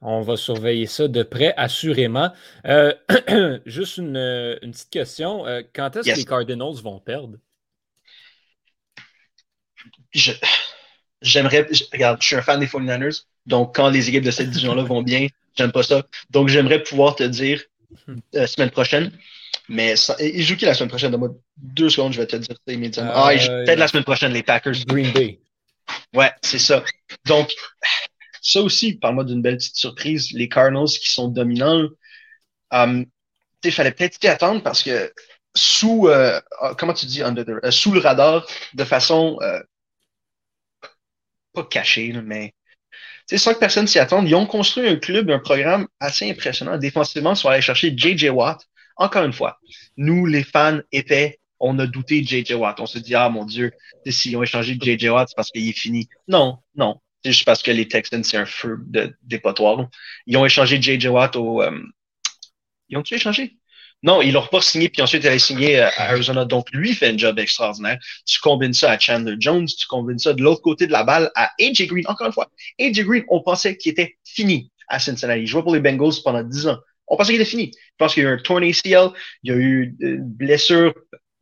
[0.00, 2.32] On va surveiller ça de près, assurément.
[2.66, 2.92] Euh,
[3.66, 4.14] juste une,
[4.62, 5.46] petite question.
[5.46, 7.38] Euh, quand est-ce que les Cardinals vont perdre?
[11.22, 14.82] J'aimerais, regarde, je suis un fan des 49ers, donc quand les équipes de cette division-là
[14.82, 16.04] vont bien, j'aime pas ça.
[16.30, 17.62] Donc j'aimerais pouvoir te dire
[18.08, 18.20] la hmm.
[18.34, 19.12] euh, semaine prochaine.
[19.68, 21.10] Mais ça, ils jouent qui la semaine prochaine?
[21.10, 23.12] Donne-moi deux secondes, je vais te dire ça immédiatement.
[23.14, 24.84] ah, ils jouent euh, peut-être la semaine prochaine, les Packers.
[24.86, 25.40] Green Bay.
[26.14, 26.84] Ouais, c'est ça.
[27.26, 27.54] Donc,
[28.42, 30.32] ça aussi, parle-moi d'une belle petite surprise.
[30.32, 31.88] Les Cardinals qui sont dominants.
[32.70, 33.06] Um,
[33.62, 35.12] il fallait peut-être y attendre parce que
[35.54, 36.40] sous, euh,
[36.78, 39.38] comment tu dis, under the, sous le radar, de façon
[41.54, 42.52] pas caché, mais
[43.26, 44.28] c'est sans que personne s'y attende.
[44.28, 46.76] Ils ont construit un club, un programme assez impressionnant.
[46.76, 48.28] Défensivement, ils sont allés chercher J.J.
[48.28, 48.66] Watt.
[48.96, 49.58] Encore une fois,
[49.96, 52.54] nous, les fans, étaient, on a douté de J.J.
[52.54, 52.80] Watt.
[52.80, 53.72] On se dit, ah mon Dieu,
[54.06, 55.08] s'ils ont échangé J.J.
[55.08, 56.08] Watt, c'est parce qu'il est fini.
[56.28, 57.00] Non, non.
[57.24, 59.88] C'est juste parce que les Texans, c'est un feu de dépotoir.
[60.26, 61.08] Ils ont échangé J.J.
[61.08, 61.62] Watt au.
[61.62, 61.80] Euh,
[62.88, 63.56] ils ont-tu échangé?
[64.04, 66.44] Non, il l'a pas signé, puis ensuite il a signé euh, à Arizona.
[66.44, 67.98] Donc, lui fait un job extraordinaire.
[68.26, 71.30] Tu combines ça à Chandler Jones, tu combines ça de l'autre côté de la balle
[71.34, 72.04] à AJ Green.
[72.06, 75.40] Encore une fois, AJ Green, on pensait qu'il était fini à Cincinnati.
[75.40, 76.78] Il jouait pour les Bengals pendant 10 ans.
[77.06, 77.70] On pensait qu'il était fini.
[77.74, 79.10] Je pense qu'il y a eu un torn ACL,
[79.42, 80.94] il y a eu une blessure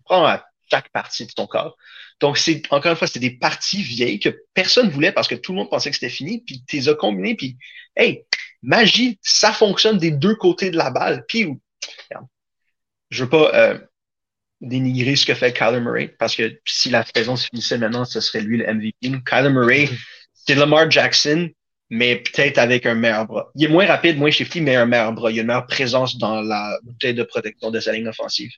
[0.08, 1.76] à chaque partie de ton corps.
[2.20, 5.52] Donc, c'est encore une fois, c'est des parties vieilles que personne voulait parce que tout
[5.52, 7.56] le monde pensait que c'était fini, puis tu les as combinées, puis
[7.96, 8.24] hey,
[8.62, 11.24] magie, ça fonctionne des deux côtés de la balle.
[11.26, 11.48] Puis,
[13.10, 13.78] je veux pas euh,
[14.60, 18.20] dénigrer ce que fait Kyler Murray, parce que si la saison se finissait maintenant, ce
[18.20, 19.22] serait lui le MVP.
[19.26, 19.88] Kyler Murray,
[20.32, 21.50] c'est Lamar Jackson,
[21.92, 23.50] mais peut-être avec un meilleur bras.
[23.54, 25.30] Il est moins rapide, moins shifty, mais un meilleur bras.
[25.30, 28.50] Il a une meilleure présence dans la bouteille de protection de sa ligne offensive.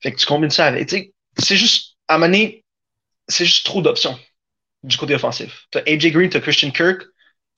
[0.00, 1.12] Fait que tu combines ça avec.
[1.36, 2.32] C'est juste, à un
[3.28, 4.18] c'est juste trop d'options
[4.82, 5.66] du côté offensif.
[5.70, 7.02] Tu as AJ Green, tu as Christian Kirk,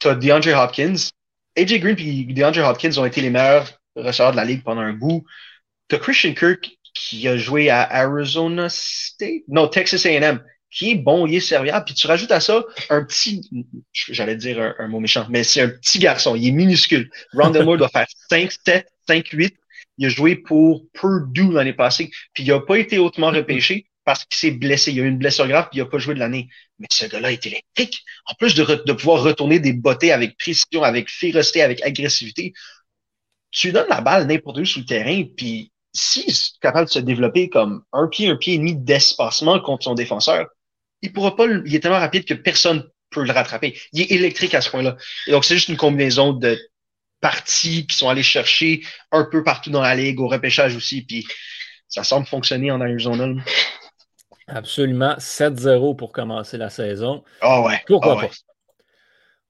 [0.01, 1.11] tu as DeAndre Hopkins.
[1.57, 4.93] AJ Green et DeAndre Hopkins ont été les meilleurs receveurs de la ligue pendant un
[4.93, 5.25] bout.
[5.87, 11.27] T'as Christian Kirk qui a joué à Arizona State, non, Texas A&M, qui est bon,
[11.27, 11.85] il est serviable.
[11.85, 13.49] Puis tu rajoutes à ça un petit,
[13.93, 17.11] j'allais dire un, mot méchant, mais c'est un petit garçon, il est minuscule.
[17.33, 19.57] Rondell Moore doit faire 5, 7, 5, 8.
[19.99, 24.25] Il a joué pour Purdue l'année passée, puis il n'a pas été hautement repêché parce
[24.25, 24.93] qu'il s'est blessé.
[24.93, 26.49] Il a eu une blessure grave, puis il n'a pas joué de l'année.
[26.79, 28.03] Mais ce gars-là est électrique.
[28.27, 32.53] En plus de, pouvoir retourner des bottées avec précision, avec férocité, avec agressivité,
[33.51, 36.93] tu lui donnes la balle n'importe où sur le terrain, puis s'il est capable de
[36.93, 40.47] se développer comme un pied, un pied et demi d'espacement contre son défenseur,
[41.03, 43.79] il pourra pas, il est tellement rapide que personne peut le rattraper.
[43.93, 44.97] Il est électrique à ce point-là.
[45.27, 46.59] Et donc, c'est juste une combinaison de
[47.21, 48.83] parties qui sont allées chercher
[49.13, 51.03] un peu partout dans la ligue, au repêchage aussi.
[51.03, 51.27] Puis,
[51.89, 53.29] ça semble fonctionner en Arizona.
[54.47, 55.15] Absolument.
[55.19, 57.25] 7-0 pour commencer la saison.
[57.41, 57.83] Ah ouais.
[57.87, 58.33] Pourquoi ah pas?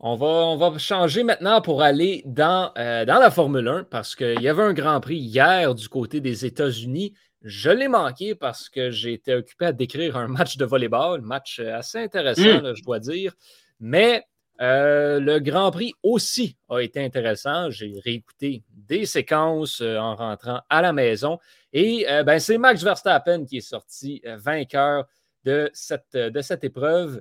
[0.01, 4.15] On va, on va changer maintenant pour aller dans, euh, dans la Formule 1 parce
[4.15, 7.15] qu'il y avait un Grand Prix hier du côté des États-Unis.
[7.43, 11.77] Je l'ai manqué parce que été occupé à décrire un match de volleyball, match euh,
[11.77, 12.75] assez intéressant, mm.
[12.75, 13.35] je dois dire.
[13.81, 14.25] Mais
[14.61, 17.71] euh, le Grand Prix aussi a été intéressant.
[17.71, 21.39] J'ai réécouté des séquences en rentrant à la maison.
[21.73, 25.07] Et ben, c'est Max Verstappen qui est sorti vainqueur
[25.45, 27.21] de cette, de cette épreuve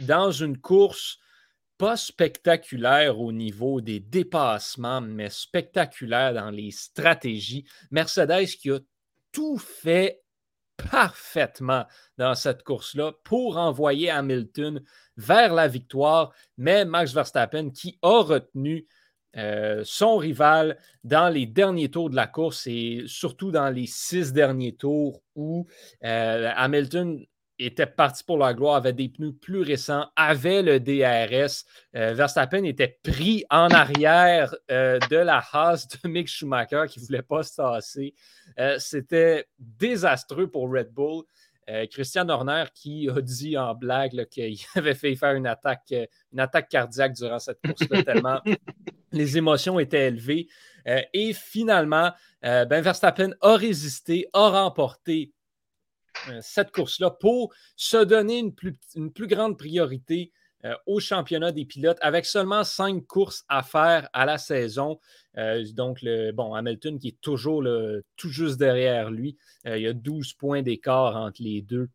[0.00, 1.18] dans une course
[1.78, 7.66] pas spectaculaire au niveau des dépassements, mais spectaculaire dans les stratégies.
[7.90, 8.78] Mercedes qui a
[9.36, 10.22] tout fait
[10.78, 11.84] parfaitement
[12.16, 14.82] dans cette course-là pour envoyer Hamilton
[15.18, 18.86] vers la victoire, mais Max Verstappen qui a retenu
[19.36, 24.32] euh, son rival dans les derniers tours de la course et surtout dans les six
[24.32, 25.66] derniers tours où
[26.02, 27.22] euh, Hamilton
[27.58, 31.64] était parti pour la gloire, avait des pneus plus récents, avait le DRS.
[31.94, 37.06] Euh, Verstappen était pris en arrière euh, de la Haas de Mick Schumacher qui ne
[37.06, 38.14] voulait pas se tasser.
[38.58, 41.24] Euh, c'était désastreux pour Red Bull.
[41.90, 45.92] Christian Horner qui a dit en blague qu'il avait fait faire une attaque,
[46.32, 48.40] une attaque cardiaque durant cette course-là, tellement
[49.10, 50.46] les émotions étaient élevées.
[51.12, 55.32] et finalement, ben Verstappen a résisté, a remporté
[56.40, 58.54] cette course-là pour se donner une
[59.12, 60.32] plus, grande priorité
[60.64, 64.98] euh, au championnat des pilotes avec seulement cinq courses à faire à la saison.
[65.36, 67.64] Euh, donc, bon, Hamilton qui est toujours
[68.16, 69.36] tout juste derrière lui.
[69.64, 71.88] il y a 12 points d'écart entre les deux.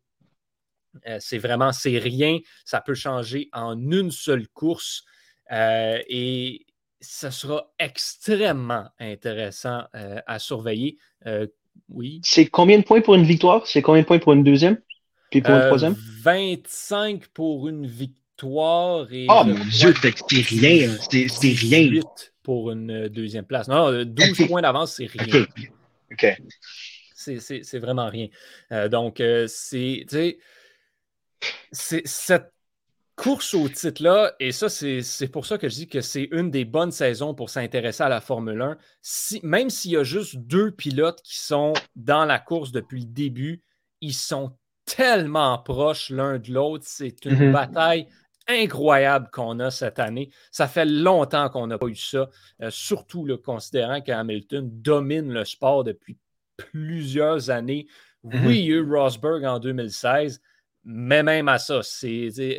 [1.18, 2.38] c'est vraiment, c'est rien.
[2.64, 5.04] Ça peut changer en une seule course.
[5.50, 6.66] et
[7.00, 10.98] ce sera extrêmement intéressant à surveiller
[11.88, 12.20] oui.
[12.24, 13.66] C'est combien de points pour une victoire?
[13.66, 14.78] C'est combien de points pour une deuxième?
[15.30, 15.96] Puis pour une euh, troisième?
[16.22, 19.12] 25 pour une victoire.
[19.12, 20.90] Et oh mon Dieu, c'est rien.
[21.00, 21.82] C'est rien.
[21.82, 23.68] 8 pour une euh, deuxième place.
[23.68, 25.46] Non, 12 points d'avance, c'est rien.
[26.12, 26.26] OK.
[27.14, 28.28] C'est vraiment rien.
[28.72, 30.06] Euh, donc, c'est.
[31.72, 32.51] Cette
[33.22, 36.64] course au titre-là, et ça, c'est pour ça que je dis que c'est une des
[36.64, 38.76] bonnes saisons pour s'intéresser à la Formule 1.
[39.00, 43.06] Si, même s'il y a juste deux pilotes qui sont dans la course depuis le
[43.06, 43.62] début,
[44.00, 44.56] ils sont
[44.86, 46.84] tellement proches l'un de l'autre.
[46.84, 47.52] C'est une mm-hmm.
[47.52, 48.08] bataille
[48.48, 50.30] incroyable qu'on a cette année.
[50.50, 52.28] Ça fait longtemps qu'on n'a pas eu ça,
[52.60, 56.18] euh, surtout le considérant qu'Hamilton domine le sport depuis
[56.56, 57.86] plusieurs années.
[58.24, 58.46] Mm-hmm.
[58.46, 60.42] Oui, il y a eu Rosberg en 2016,
[60.84, 61.80] mais même à ça,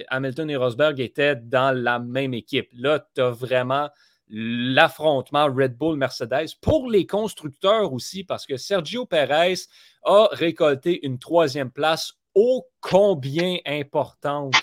[0.10, 2.70] Hamilton et Rosberg étaient dans la même équipe.
[2.74, 3.90] Là, tu as vraiment
[4.30, 9.68] l'affrontement Red Bull-Mercedes pour les constructeurs aussi, parce que Sergio Perez
[10.06, 14.56] a récolté une troisième place ô combien importante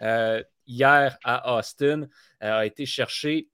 [0.00, 2.02] euh, hier à Austin,
[2.42, 3.48] euh, a été chercher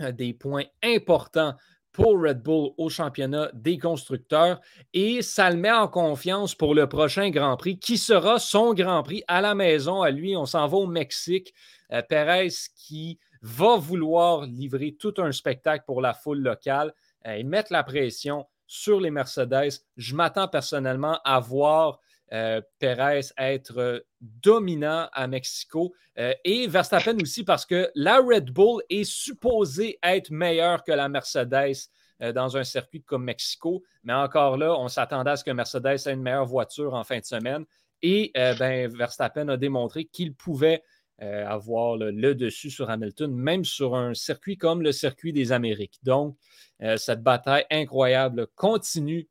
[0.00, 1.54] euh, des points importants
[1.98, 4.60] pour Red Bull au championnat des constructeurs
[4.94, 9.02] et ça le met en confiance pour le prochain Grand Prix qui sera son Grand
[9.02, 10.02] Prix à la maison.
[10.02, 11.52] À lui, on s'en va au Mexique.
[11.90, 16.94] Euh, Perez qui va vouloir livrer tout un spectacle pour la foule locale
[17.26, 19.82] euh, et mettre la pression sur les Mercedes.
[19.96, 21.98] Je m'attends personnellement à voir
[22.32, 28.82] euh, Perez être dominant à Mexico euh, et Verstappen aussi parce que la Red Bull
[28.90, 31.88] est supposée être meilleure que la Mercedes
[32.20, 33.82] euh, dans un circuit comme Mexico.
[34.04, 37.18] Mais encore là, on s'attendait à ce que Mercedes ait une meilleure voiture en fin
[37.18, 37.64] de semaine.
[38.02, 40.84] Et ben, Verstappen a démontré qu'il pouvait
[41.18, 45.98] avoir le, dessus sur Hamilton, même sur un circuit comme le circuit des Amériques.
[46.04, 46.36] Donc,
[46.96, 49.28] cette bataille incroyable continue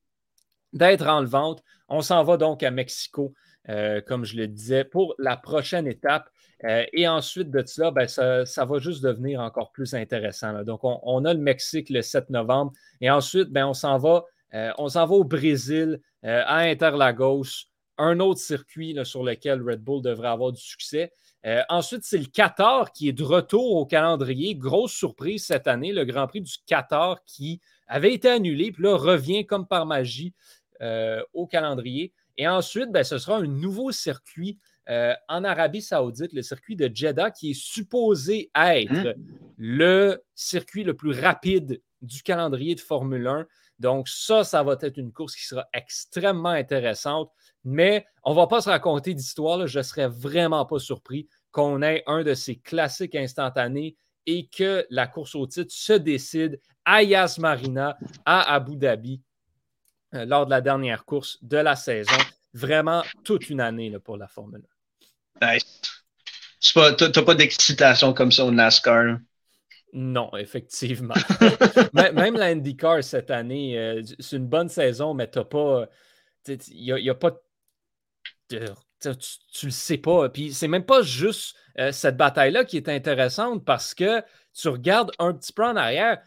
[0.73, 1.63] d'être en vente.
[1.89, 3.34] On s'en va donc à Mexico,
[3.69, 6.30] euh, comme je le disais, pour la prochaine étape.
[6.63, 10.63] Euh, et ensuite de cela, ben, ça, va juste devenir encore plus intéressant.
[10.63, 12.71] Donc, on, a le Mexique le 7 novembre.
[13.00, 14.23] Et ensuite, ben, on s'en va,
[14.54, 20.02] euh, on s'en va au Brésil, à Interlagos, un autre circuit sur lequel Red Bull
[20.02, 21.12] devrait avoir du succès.
[21.69, 24.56] ensuite, c'est le Qatar qui est de retour au calendrier.
[24.56, 28.97] Grosse surprise cette année, le Grand Prix du Qatar qui avait été annulé, puis là
[28.97, 30.34] revient comme par magie
[30.81, 32.13] euh, au calendrier.
[32.37, 34.59] Et ensuite, ben, ce sera un nouveau circuit
[34.89, 39.13] euh, en Arabie Saoudite, le circuit de Jeddah, qui est supposé être hein?
[39.57, 43.47] le circuit le plus rapide du calendrier de Formule 1.
[43.79, 47.31] Donc, ça, ça va être une course qui sera extrêmement intéressante.
[47.63, 49.67] Mais on ne va pas se raconter d'histoire.
[49.67, 54.85] Je ne serais vraiment pas surpris qu'on ait un de ces classiques instantanés et que
[54.89, 59.21] la course au titre se décide à Yas Marina, à Abu Dhabi
[60.12, 62.17] lors de la dernière course de la saison.
[62.54, 64.63] Vraiment toute une année pour la Formule
[65.41, 65.54] 1.
[65.54, 65.82] Nice.
[66.60, 69.20] Tu n'as pas d'excitation comme ça au NASCAR?
[69.93, 71.13] Non, effectivement.
[71.93, 75.88] Même la IndyCar cette année, euh, c'est une bonne saison, mais tu pas.
[76.48, 77.32] Il n'y a, pas.
[78.50, 78.60] tu,
[79.52, 80.30] tu, le sais pas.
[80.30, 85.12] Puis c'est même pas juste euh, cette bataille-là qui est intéressante parce que tu regardes
[85.20, 86.22] un petit peu en arrière.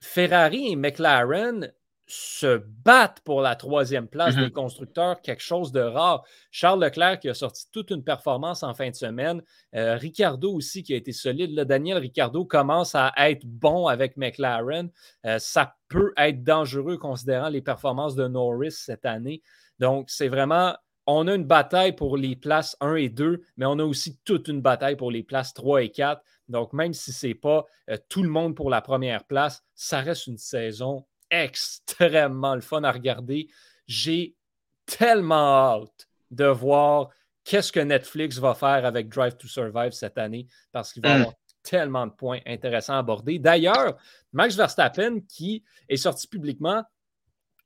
[0.00, 1.72] Ferrari et McLaren
[2.06, 4.44] se battent pour la troisième place mm-hmm.
[4.44, 6.24] des constructeurs, quelque chose de rare.
[6.50, 9.42] Charles Leclerc qui a sorti toute une performance en fin de semaine.
[9.74, 11.58] Euh, Ricardo aussi qui a été solide.
[11.60, 14.90] Daniel Ricardo commence à être bon avec McLaren.
[15.24, 19.42] Euh, ça peut être dangereux considérant les performances de Norris cette année.
[19.80, 23.78] Donc, c'est vraiment, on a une bataille pour les places 1 et 2, mais on
[23.78, 26.22] a aussi toute une bataille pour les places 3 et 4.
[26.48, 30.00] Donc, même si ce n'est pas euh, tout le monde pour la première place, ça
[30.00, 33.48] reste une saison extrêmement le fun à regarder.
[33.86, 34.34] J'ai
[34.86, 37.10] tellement hâte de voir
[37.44, 41.12] qu'est-ce que Netflix va faire avec Drive to Survive cette année parce qu'il va y
[41.12, 41.20] hmm.
[41.22, 43.38] avoir tellement de points intéressants à aborder.
[43.38, 43.96] D'ailleurs,
[44.32, 46.84] Max Verstappen, qui est sorti publiquement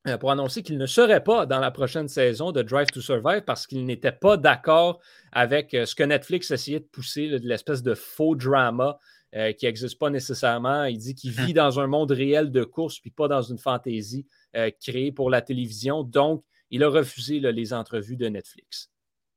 [0.07, 3.43] euh, pour annoncer qu'il ne serait pas dans la prochaine saison de Drive to Survive
[3.43, 5.01] parce qu'il n'était pas d'accord
[5.33, 8.99] avec euh, ce que Netflix essayait de pousser, de l'espèce de faux drama
[9.37, 10.87] euh, qui n'existe pas nécessairement.
[10.87, 14.27] Il dit qu'il vit dans un monde réel de course, puis pas dans une fantaisie
[14.57, 16.03] euh, créée pour la télévision.
[16.03, 18.91] Donc, il a refusé les entrevues de Netflix.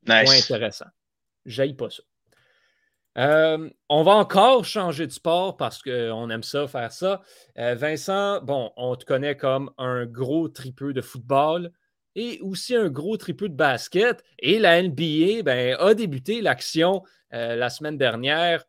[0.08, 0.24] Nice.
[0.26, 0.88] Point intéressant.
[1.46, 2.02] J'aille pas ça.
[3.20, 7.22] Euh, on va encore changer de sport parce qu'on aime ça, faire ça.
[7.56, 11.72] Vincent, bon, on te connaît comme un gros tripeux de football
[12.16, 14.24] et aussi un gros tripeux de basket.
[14.40, 18.66] Et la NBA ben, a débuté l'action la semaine dernière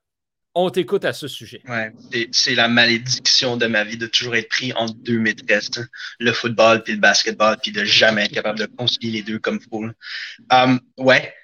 [0.54, 1.60] on t'écoute à ce sujet.
[1.68, 1.92] Ouais,
[2.32, 5.86] c'est la malédiction de ma vie de toujours être pris en deux maîtresses, hein.
[6.20, 9.60] le football puis le basketball, puis de jamais être capable de concilier les deux comme
[9.60, 9.84] faut.
[10.50, 11.34] Um, ouais,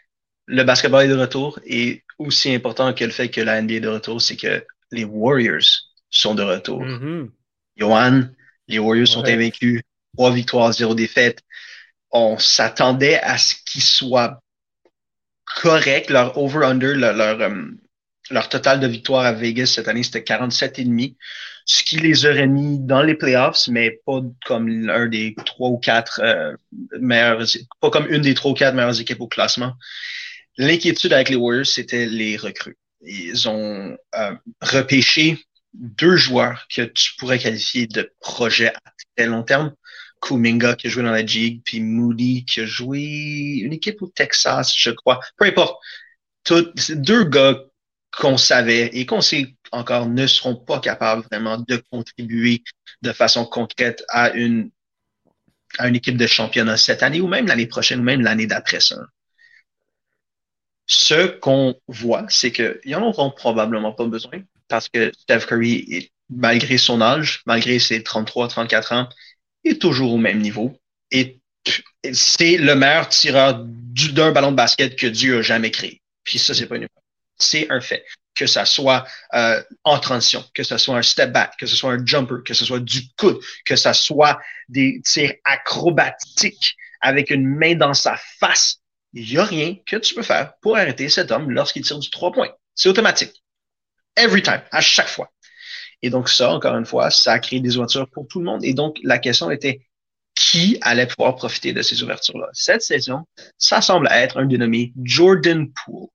[0.47, 3.81] le basketball est de retour et aussi important que le fait que la NBA est
[3.81, 6.83] de retour, c'est que les Warriors sont de retour.
[6.83, 7.31] Mm
[7.77, 8.25] Johan,
[8.69, 9.81] les Warriors sont invaincus,
[10.15, 11.41] trois victoires, zéro défaite.
[12.11, 14.43] On s'attendait à ce qu'ils soient
[15.63, 17.79] corrects, leur over-under, leur, um,
[18.31, 21.17] leur total de victoires à Vegas cette année, c'était 47,5,
[21.67, 25.79] ce qui les aurait mis dans les playoffs, mais pas comme un des trois ou
[25.79, 26.55] quatre euh,
[26.99, 27.45] meilleurs,
[27.81, 29.75] pas comme une des trois ou quatre meilleures équipes au classement.
[30.57, 32.77] L'inquiétude avec les Warriors, c'était les recrues.
[33.03, 35.39] Ils ont euh, repêché
[35.73, 39.75] deux joueurs que tu pourrais qualifier de projets à très long terme.
[40.21, 44.09] Kuminga qui a joué dans la G, puis Moody qui a joué une équipe au
[44.09, 45.21] Texas, je crois.
[45.39, 45.81] Peu importe.
[46.45, 47.59] Tout, deux gars
[48.13, 52.63] qu'on savait et qu'on sait encore ne seront pas capables vraiment de contribuer
[53.03, 54.71] de façon concrète à une,
[55.79, 58.81] à une équipe de championnat cette année ou même l'année prochaine ou même l'année d'après
[58.81, 58.97] ça.
[60.87, 66.79] Ce qu'on voit, c'est qu'ils en auront probablement pas besoin parce que Steph Curry, malgré
[66.79, 69.09] son âge, malgré ses 33, 34 ans,
[69.65, 70.77] est toujours au même niveau.
[71.13, 71.41] Et
[72.13, 76.01] c'est le meilleur tireur d'un ballon de basket que Dieu a jamais créé.
[76.25, 76.89] Puis ça, c'est pas une
[77.43, 78.05] c'est un fait.
[78.35, 81.93] Que ça soit euh, en transition, que ce soit un step back, que ce soit
[81.93, 87.47] un jumper, que ce soit du coude, que ce soit des tirs acrobatiques avec une
[87.47, 88.79] main dans sa face.
[89.13, 92.09] Il n'y a rien que tu peux faire pour arrêter cet homme lorsqu'il tire du
[92.09, 92.51] trois points.
[92.75, 93.43] C'est automatique.
[94.17, 95.31] Every time, à chaque fois.
[96.03, 98.65] Et donc ça, encore une fois, ça a créé des ouvertures pour tout le monde.
[98.65, 99.81] Et donc la question était
[100.35, 102.49] qui allait pouvoir profiter de ces ouvertures-là?
[102.53, 103.25] Cette saison,
[103.59, 106.09] ça semble être un dénommé Jordan Poole.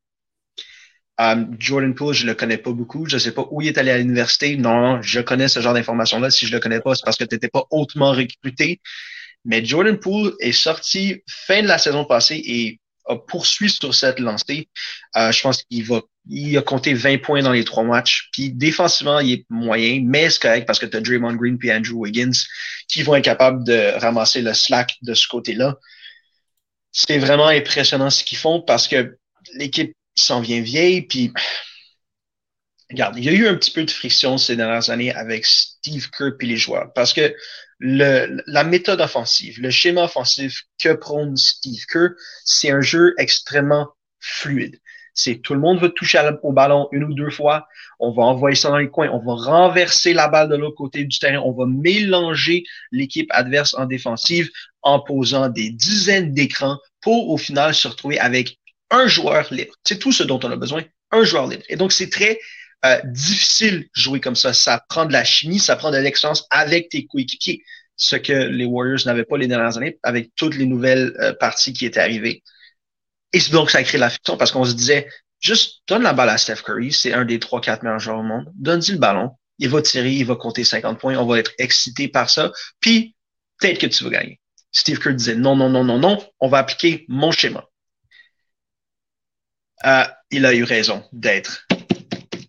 [1.17, 3.07] Um, Jordan Poole, je le connais pas beaucoup.
[3.07, 4.57] Je sais pas où il est allé à l'université.
[4.57, 6.29] Non, je connais ce genre d'informations-là.
[6.29, 8.81] Si je le connais pas, c'est parce que tu n'étais pas hautement recruté.
[9.45, 14.19] Mais Jordan Poole est sorti fin de la saison passée et a poursuivi sur cette
[14.19, 14.67] lancée.
[15.15, 18.29] Euh, je pense qu'il va, il a compté 20 points dans les trois matchs.
[18.31, 21.71] Puis défensivement, il est moyen, mais c'est correct parce que tu as Draymond Green puis
[21.71, 22.31] Andrew Wiggins
[22.87, 25.77] qui vont être capables de ramasser le slack de ce côté-là.
[26.91, 29.17] C'est vraiment impressionnant ce qu'ils font parce que
[29.53, 31.01] l'équipe s'en vient vieille.
[31.03, 31.31] Puis,
[32.89, 36.09] regarde, il y a eu un petit peu de friction ces dernières années avec Steve
[36.11, 37.33] Kerr et les joueurs parce que
[37.79, 42.09] le, la méthode offensive, le schéma offensif que prône Steve Kerr,
[42.43, 43.89] c'est un jeu extrêmement
[44.19, 44.79] fluide.
[45.13, 47.67] C'est tout le monde veut toucher au ballon une ou deux fois.
[47.99, 49.09] On va envoyer ça dans les coins.
[49.11, 51.41] On va renverser la balle de l'autre côté du terrain.
[51.45, 54.51] On va mélanger l'équipe adverse en défensive
[54.81, 58.59] en posant des dizaines d'écrans pour au final se retrouver avec
[58.91, 59.73] un joueur libre.
[59.83, 61.63] C'est tout ce dont on a besoin, un joueur libre.
[61.69, 62.39] Et donc, c'est très
[62.85, 64.53] euh, difficile de jouer comme ça.
[64.53, 67.63] Ça prend de la chimie, ça prend de l'expérience avec tes coéquipiers.
[67.97, 71.73] ce que les Warriors n'avaient pas les dernières années avec toutes les nouvelles euh, parties
[71.73, 72.43] qui étaient arrivées.
[73.33, 75.07] Et donc ça a créé la fiction parce qu'on se disait,
[75.39, 78.23] juste donne la balle à Steph Curry, c'est un des trois, quatre meilleurs joueurs au
[78.23, 81.51] monde, donne-lui le ballon, il va tirer, il va compter 50 points, on va être
[81.57, 83.15] excité par ça, puis
[83.59, 84.39] peut-être que tu vas gagner.
[84.71, 87.65] Steve Kerr disait non, non, non, non, non, on va appliquer mon schéma.
[89.85, 91.67] Euh, il a eu raison d'être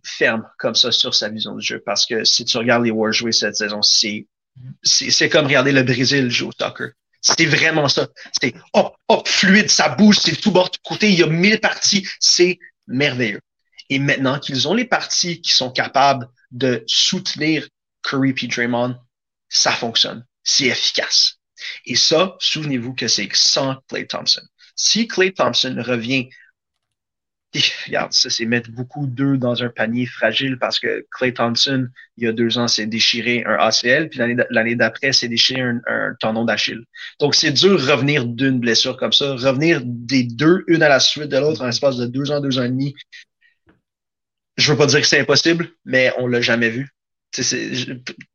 [0.02, 3.12] ferme comme ça sur sa vision du jeu parce que si tu regardes les Warriors
[3.12, 4.26] jouer cette saison, c'est
[5.30, 6.90] comme regarder le Brésil jouer au soccer.
[7.20, 8.06] C'est vraiment ça.
[8.40, 11.60] C'est hop, hop, fluide, ça bouge, c'est tout bord, tout côté, il y a mille
[11.60, 13.40] parties, c'est merveilleux.
[13.90, 17.68] Et maintenant qu'ils ont les parties qui sont capables de soutenir
[18.02, 18.96] Curry et Draymond,
[19.48, 20.24] ça fonctionne.
[20.44, 21.40] C'est efficace.
[21.84, 24.42] Et ça, souvenez-vous que c'est sans Clay Thompson.
[24.76, 26.28] Si Clay Thompson revient
[27.86, 32.24] regarde, ça, c'est mettre beaucoup d'œufs dans un panier fragile parce que Clay Thompson, il
[32.24, 34.20] y a deux ans, s'est déchiré un ACL, puis
[34.50, 35.80] l'année d'après, s'est déchiré un,
[36.20, 36.84] tendon d'Achille.
[37.20, 41.28] Donc, c'est dur revenir d'une blessure comme ça, revenir des deux, une à la suite
[41.28, 42.94] de l'autre, en l'espace de deux ans, deux ans et demi.
[44.56, 46.88] Je veux pas dire que c'est impossible, mais on l'a jamais vu.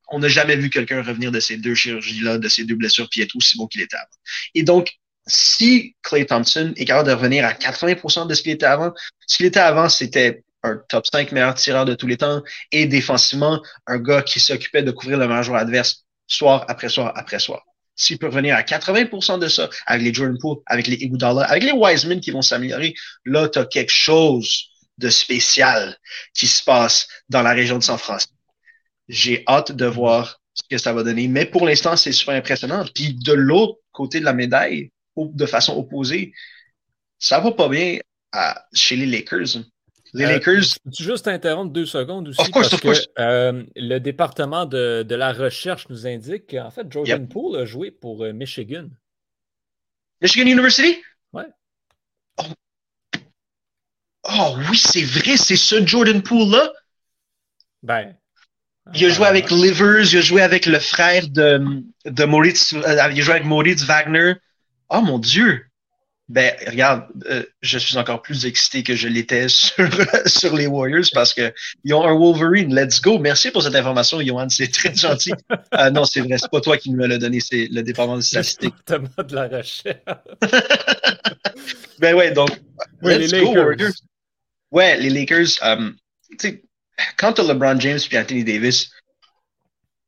[0.09, 3.21] on n'a jamais vu quelqu'un revenir de ces deux chirurgies-là, de ces deux blessures, puis
[3.21, 4.07] être aussi bon qu'il était avant.
[4.53, 4.91] Et donc,
[5.31, 8.91] si Clay Thompson est capable de revenir à 80% de ce qu'il était avant,
[9.25, 12.85] ce qu'il était avant, c'était un top 5 meilleur tireur de tous les temps et
[12.85, 17.39] défensivement, un gars qui s'occupait de couvrir le meilleur joueur adverse soir après soir après
[17.39, 17.63] soir.
[17.95, 21.63] S'il peut revenir à 80% de ça avec les Jordan Poole, avec les Iguodala, avec
[21.63, 22.93] les Wiseman qui vont s'améliorer,
[23.25, 25.97] là, tu as quelque chose de spécial
[26.33, 28.33] qui se passe dans la région de San Francisco.
[29.07, 32.85] J'ai hâte de voir ce que ça va donner, mais pour l'instant, c'est super impressionnant.
[32.93, 36.33] Puis de l'autre côté de la médaille, de façon opposée,
[37.19, 37.99] ça va pas bien
[38.73, 39.63] chez les Lakers.
[40.13, 40.77] Les euh, Lakers.
[40.93, 42.51] Tu juste interrompre deux secondes aussi?
[42.51, 42.89] parce que,
[43.19, 48.23] euh, le département de, la recherche nous indique qu'en fait, Jordan Poole a joué pour
[48.23, 48.87] euh, Michigan.
[50.21, 50.97] Michigan University?
[51.33, 51.45] Ouais.
[52.37, 52.43] Oh,
[54.23, 56.71] oh oui, c'est vrai, c'est ce Jordan Poole-là.
[57.83, 58.15] Ben.
[58.93, 62.83] Il a joué avec Livers, il a joué avec le frère de, de Moritz, il
[62.83, 64.33] a joué avec Moritz Wagner.
[64.93, 65.65] Oh mon Dieu!
[66.27, 69.89] Ben, regarde, euh, je suis encore plus excité que je l'étais sur,
[70.25, 72.73] sur les Warriors parce que ils ont un Wolverine.
[72.73, 73.17] Let's go.
[73.17, 74.49] Merci pour cette information, Johan.
[74.49, 75.31] C'est très gentil.
[75.73, 76.37] Euh, non, c'est vrai.
[76.37, 77.39] C'est pas toi qui me l'as donné.
[77.39, 78.73] C'est le département de statistique.
[78.89, 79.83] Le de la recherche.
[81.99, 82.49] ben ouais, donc.
[83.01, 83.93] Oui, let's les go, Lakers.
[84.71, 85.57] Ouais, les Lakers.
[85.61, 85.95] Um,
[87.17, 88.91] quand tu LeBron James et Anthony Davis,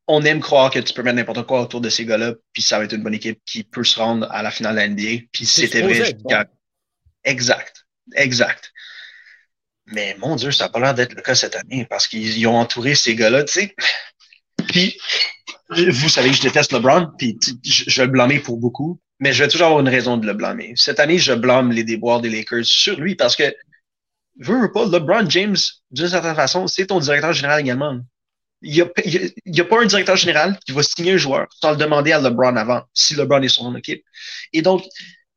[0.06, 2.78] on aime croire que tu peux mettre n'importe quoi autour de ces gars-là, puis ça
[2.78, 5.26] va être une bonne équipe qui peut se rendre à la finale de la NBA.
[5.32, 6.14] Puis c'était vrai.
[7.24, 7.84] Exact.
[8.14, 8.72] Exact.
[9.86, 12.56] Mais mon Dieu, ça n'a pas l'air d'être le cas cette année parce qu'ils ont
[12.56, 13.74] entouré ces gars-là, tu sais.
[14.68, 14.98] Puis,
[15.68, 19.42] vous savez que je déteste LeBron, puis je vais le blâmer pour beaucoup, mais je
[19.42, 20.72] vais toujours avoir une raison de le blâmer.
[20.76, 23.54] Cette année, je blâme les déboires des Lakers sur lui parce que,
[24.38, 25.56] veux, pas, LeBron James,
[25.90, 28.00] d'une certaine façon, c'est ton directeur général également
[28.64, 28.72] il
[29.46, 32.20] n'y a, pas un directeur général qui va signer un joueur sans le demander à
[32.20, 34.02] LeBron avant, si LeBron est son équipe.
[34.52, 34.84] Et donc,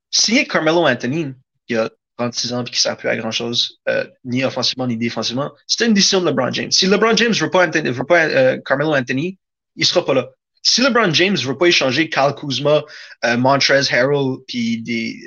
[0.09, 1.33] signer Carmelo Anthony,
[1.67, 4.95] qui a 36 ans et qui ne sert plus à grand-chose, euh, ni offensivement ni
[4.95, 6.71] défensivement, c'était une décision de LeBron James.
[6.71, 9.37] Si LeBron James veut pas, veut pas euh, Carmelo Anthony,
[9.75, 10.29] il ne sera pas là.
[10.63, 12.83] Si LeBron James ne veut pas échanger Kyle Kuzma,
[13.25, 15.19] euh, Montrez Harrell, puis des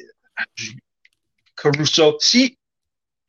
[1.55, 2.57] Caruso, si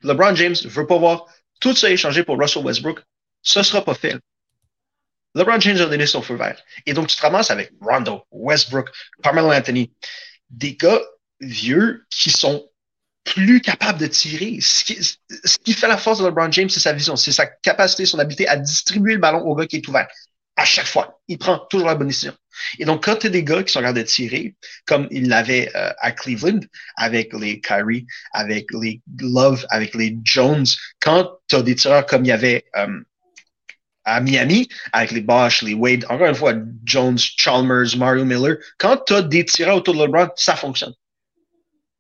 [0.01, 1.25] LeBron James ne veut pas voir
[1.59, 3.01] tout ça échangé pour Russell Westbrook,
[3.41, 4.17] ce ne sera pas fait.
[5.35, 6.61] LeBron James a donné son feu vert.
[6.85, 8.89] Et donc, tu te ramasses avec Rondo, Westbrook,
[9.23, 9.91] Carmelo Anthony,
[10.49, 11.01] des gars
[11.39, 12.67] vieux qui sont
[13.23, 14.59] plus capables de tirer.
[14.61, 18.19] Ce qui, fait la force de LeBron James, c'est sa vision, c'est sa capacité, son
[18.19, 20.07] habilité à distribuer le ballon au gars qui est ouvert.
[20.57, 22.33] À chaque fois, il prend toujours la bonne décision.
[22.77, 24.55] Et donc, quand tu as des gars qui sont de tirer,
[24.85, 26.59] comme il l'avait euh, à Cleveland,
[26.97, 30.65] avec les Kyrie, avec les Love, avec les Jones,
[30.99, 32.99] quand tu as des tireurs comme il y avait euh,
[34.03, 36.53] à Miami, avec les Bosch, les Wade, encore une fois,
[36.85, 40.93] Jones, Chalmers, Mario Miller, quand tu as des tireurs autour de LeBron, ça fonctionne.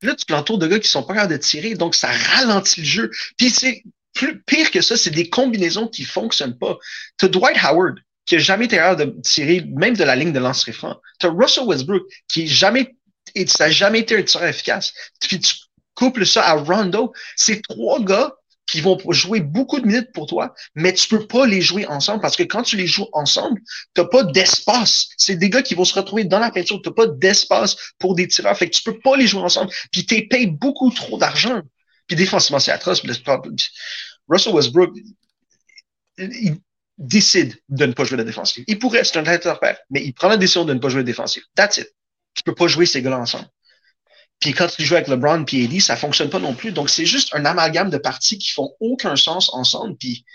[0.01, 2.85] Là, tu l'entoures de gars qui sont pas capables de tirer, donc ça ralentit le
[2.87, 3.11] jeu.
[3.37, 3.83] Puis c'est
[4.13, 6.77] plus pire que ça, c'est des combinaisons qui fonctionnent pas.
[7.17, 10.33] Tu as Dwight Howard, qui a jamais été capable de tirer, même de la ligne
[10.33, 10.99] de lancer franc.
[11.19, 12.95] Tu as Russell Westbrook, qui jamais,
[13.35, 14.91] et ça n'a jamais été un tireur efficace.
[15.19, 15.53] Puis tu
[15.93, 17.13] couples ça à Rondo.
[17.35, 18.33] C'est trois gars
[18.71, 22.21] qui vont jouer beaucoup de minutes pour toi, mais tu peux pas les jouer ensemble
[22.21, 23.59] parce que quand tu les joues ensemble,
[23.93, 25.09] tu n'as pas d'espace.
[25.17, 28.15] C'est des gars qui vont se retrouver dans la peinture, tu n'as pas d'espace pour
[28.15, 31.17] des tireurs, fait que tu peux pas les jouer ensemble, puis tu payes beaucoup trop
[31.17, 31.61] d'argent.
[32.07, 33.01] Puis défensivement, c'est atroce.
[34.29, 34.95] Russell Westbrook,
[36.97, 38.63] décide de ne pas jouer la défensive.
[38.67, 41.05] Il pourrait, c'est un père, mais il prend la décision de ne pas jouer la
[41.05, 41.43] défensive.
[41.55, 41.93] That's it.
[42.35, 43.47] Tu peux pas jouer ces gars-là ensemble.
[44.41, 46.71] Puis quand tu joues avec LeBron et AD, ça fonctionne pas non plus.
[46.71, 49.95] Donc, c'est juste un amalgame de parties qui font aucun sens ensemble.
[49.97, 50.25] Puis,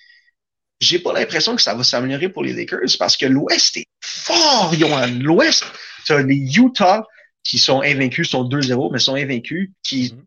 [0.81, 4.73] j'ai pas l'impression que ça va s'améliorer pour les Lakers parce que l'Ouest est fort,
[4.79, 5.09] Johan.
[5.21, 5.65] L'Ouest,
[6.05, 7.05] tu as les Utah
[7.43, 10.25] qui sont invaincus, sont 2-0, mais sont invaincus, qui, mm-hmm.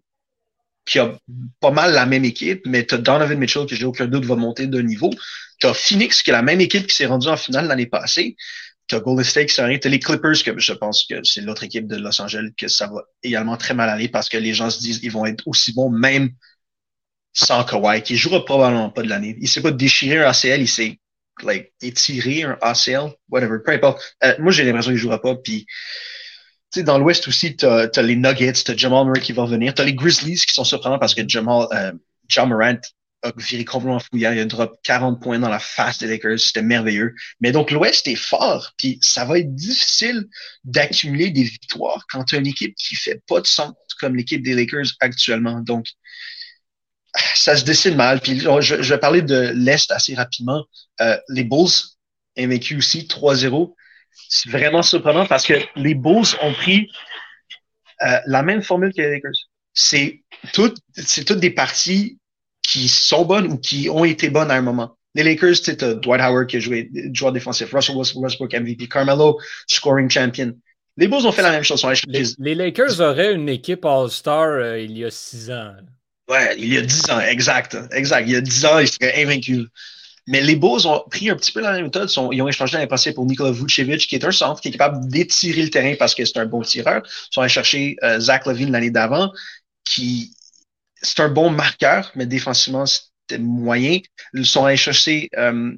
[0.86, 1.18] qui a
[1.62, 4.36] pas mal la même équipe, mais tu as Donovan Mitchell, que j'ai aucun doute va
[4.36, 5.10] monter de niveau.
[5.60, 8.36] Tu as Phoenix, qui est la même équipe qui s'est rendue en finale l'année passée.
[8.92, 11.98] As Golden State, tu as les Clippers, que je pense que c'est l'autre équipe de
[11.98, 15.00] Los Angeles, que ça va également très mal aller parce que les gens se disent
[15.04, 16.32] ils vont être aussi bons même
[17.34, 19.38] sans Kawhi, qui jouera probablement pas de l'année.
[19.40, 21.00] Il s'est pas déchiré un ACL, il s'est
[21.44, 24.02] like, étiré un ACL, whatever, peu importe.
[24.24, 25.36] Euh, moi, j'ai l'impression qu'il jouera pas.
[25.36, 25.66] Puis,
[26.72, 29.46] tu sais, dans l'Ouest aussi, tu as, les Nuggets, tu as Jamal Murray qui va
[29.46, 31.92] venir, tu as les Grizzlies qui sont surprenants parce que Jamal, euh,
[32.28, 32.80] John Morant
[33.22, 34.32] a viré complètement fouillant.
[34.32, 36.40] Il a drop 40 points dans la face des Lakers.
[36.40, 37.14] C'était merveilleux.
[37.42, 38.72] Mais donc, l'Ouest est fort.
[38.78, 40.26] Puis, ça va être difficile
[40.64, 44.42] d'accumuler des victoires quand tu as une équipe qui fait pas de sens comme l'équipe
[44.42, 45.60] des Lakers actuellement.
[45.62, 45.88] Donc,
[47.36, 48.22] ça se dessine mal.
[48.22, 50.66] Puis je, vais parler de l'Est assez rapidement.
[51.02, 51.70] Euh, les Bulls
[52.38, 53.74] vaincu aussi 3-0.
[54.30, 56.90] C'est vraiment surprenant parce que les Bulls ont pris
[58.02, 59.32] euh, la même formule que les Lakers.
[59.74, 62.19] C'est toutes, c'est toutes des parties
[62.70, 64.96] qui sont bonnes ou qui ont été bonnes à un moment.
[65.16, 70.10] Les Lakers, c'est Dwight Howard qui a joué joueur défensif, Russell Westbrook MVP, Carmelo scoring
[70.10, 70.54] champion.
[70.96, 71.84] Les Bulls ont fait la même chose.
[72.38, 75.74] Les, Lakers auraient une équipe All-Star euh, il y a six ans.
[76.30, 77.76] Ouais, il y a 10 ans, exact.
[77.92, 78.28] Exact.
[78.28, 79.66] Il y a 10 ans, il serait invaincu.
[80.28, 82.08] Mais les Bulls ont pris un petit peu la même méthode.
[82.32, 85.08] ils ont échangé l'année passée pour Nikola Vucevic, qui est un centre, qui est capable
[85.08, 87.02] d'étirer le terrain parce que c'est un bon tireur.
[87.04, 89.32] Ils sont allés chercher euh, Zach Levine l'année d'avant,
[89.86, 90.34] qui
[91.02, 94.00] c'est un bon marqueur, mais défensivement, c'était moyen.
[94.34, 95.74] Ils sont allés chercher euh,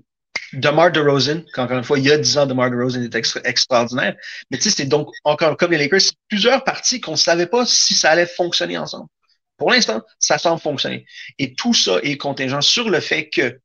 [0.54, 4.16] DeMar DeRozan, qu'encore une fois, il y a 10 ans, DeMar DeRozan était extraordinaire.
[4.50, 7.66] Mais tu sais, c'est donc, encore comme les Lakers, plusieurs parties qu'on ne savait pas
[7.66, 9.08] si ça allait fonctionner ensemble.
[9.58, 11.06] Pour l'instant, ça semble fonctionner.
[11.38, 13.60] Et tout ça est contingent sur le fait que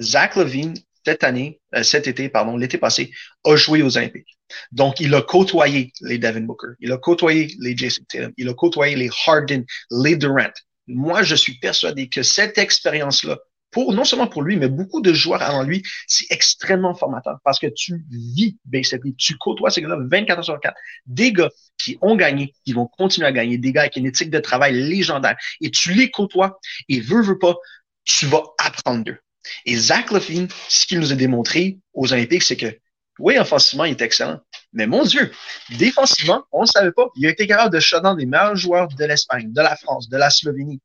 [0.00, 0.74] Zach Levine,
[1.04, 3.10] cette année, euh, cet été, pardon, l'été passé,
[3.44, 4.36] a joué aux Olympiques.
[4.72, 8.54] Donc, il a côtoyé les Devin Booker, il a côtoyé les Jason Tatum, il a
[8.54, 10.52] côtoyé les Harden, les Durant.
[10.86, 13.38] Moi, je suis persuadé que cette expérience-là
[13.70, 17.58] pour, non seulement pour lui, mais beaucoup de joueurs avant lui, c'est extrêmement formateur parce
[17.58, 20.74] que tu vis, basically, tu côtoies ces gars-là 24 heures sur 24.
[21.06, 24.30] Des gars qui ont gagné, qui vont continuer à gagner, des gars avec une éthique
[24.30, 26.58] de travail légendaire, et tu les côtoies,
[26.88, 27.56] et veux, veux pas,
[28.04, 29.18] tu vas apprendre d'eux.
[29.64, 32.78] Et Zach Levine, ce qu'il nous a démontré aux Olympiques, c'est que,
[33.18, 34.40] oui, offensivement, il est excellent.
[34.72, 35.32] Mais mon Dieu,
[35.78, 37.06] défensivement, on ne savait pas.
[37.16, 40.16] Il a été capable de shutdown des meilleurs joueurs de l'Espagne, de la France, de
[40.16, 40.80] la Slovénie.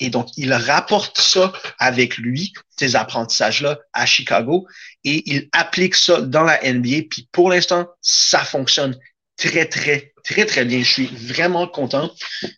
[0.00, 4.66] Et donc, il rapporte ça avec lui, ces apprentissages-là, à Chicago,
[5.04, 7.02] et il applique ça dans la NBA.
[7.10, 8.96] Puis pour l'instant, ça fonctionne
[9.36, 10.82] très, très, très, très bien.
[10.82, 12.10] Je suis vraiment content.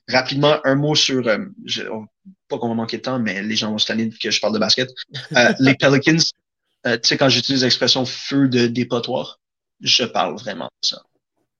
[0.08, 1.38] Rapidement, un mot sur, euh,
[2.48, 4.54] pas qu'on va manquer de temps, mais les gens vont se tanner que je parle
[4.54, 4.88] de basket.
[5.36, 6.18] Euh, les Pelicans,
[6.86, 9.40] euh, tu sais, quand j'utilise l'expression feu de dépotoir,
[9.80, 11.02] je parle vraiment de ça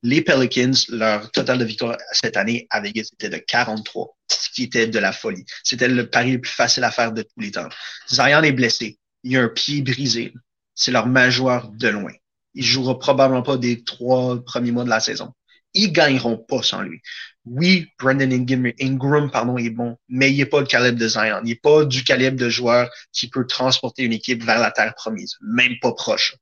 [0.05, 4.65] les Pelicans, leur total de victoire cette année à Vegas était de 43, ce qui
[4.65, 5.47] était de la folie.
[5.65, 7.71] C'était le pari le plus facile à faire de tous les temps.
[8.13, 8.99] Zion est blessé.
[9.23, 10.35] Il a un pied brisé.
[10.75, 12.13] C'est leur majeur de loin.
[12.53, 15.33] Il jouera probablement pas des trois premiers mois de la saison.
[15.75, 17.01] Ils gagneront pas sans lui.
[17.45, 21.41] Oui, Brandon Ingram, pardon, est bon, mais il n'est pas le calibre de Zion.
[21.45, 24.95] Il n'est pas du calibre de joueur qui peut transporter une équipe vers la terre
[24.95, 26.37] promise, même pas proche.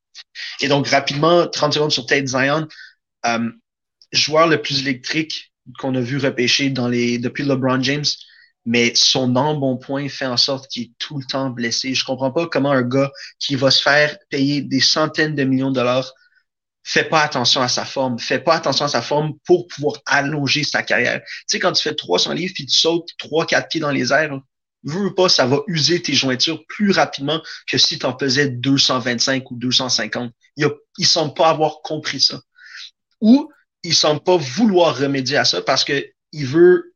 [0.60, 2.68] Et donc, rapidement, 30 secondes sur Tate Zion,
[3.26, 3.50] euh,
[4.12, 8.04] joueur le plus électrique qu'on a vu repêcher depuis LeBron James,
[8.64, 11.94] mais son embonpoint fait en sorte qu'il est tout le temps blessé.
[11.94, 13.10] Je comprends pas comment un gars
[13.40, 16.12] qui va se faire payer des centaines de millions de dollars
[16.84, 20.64] fait pas attention à sa forme, fait pas attention à sa forme pour pouvoir allonger
[20.64, 21.20] sa carrière.
[21.22, 24.40] Tu sais, quand tu fais 300 livres puis tu sautes 3-4 pieds dans les airs,
[24.84, 29.50] veux pas, ça va user tes jointures plus rapidement que si tu en faisais 225
[29.50, 30.32] ou 250.
[30.56, 32.40] Il, a, il semble pas avoir compris ça
[33.20, 33.50] ou
[33.84, 36.94] il semble pas vouloir remédier à ça parce que il veut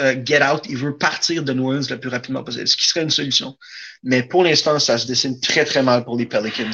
[0.00, 2.86] euh, get out, il veut partir de New Orleans le plus rapidement possible, ce qui
[2.86, 3.56] serait une solution.
[4.02, 6.70] Mais pour l'instant, ça se dessine très très mal pour les Pelicans.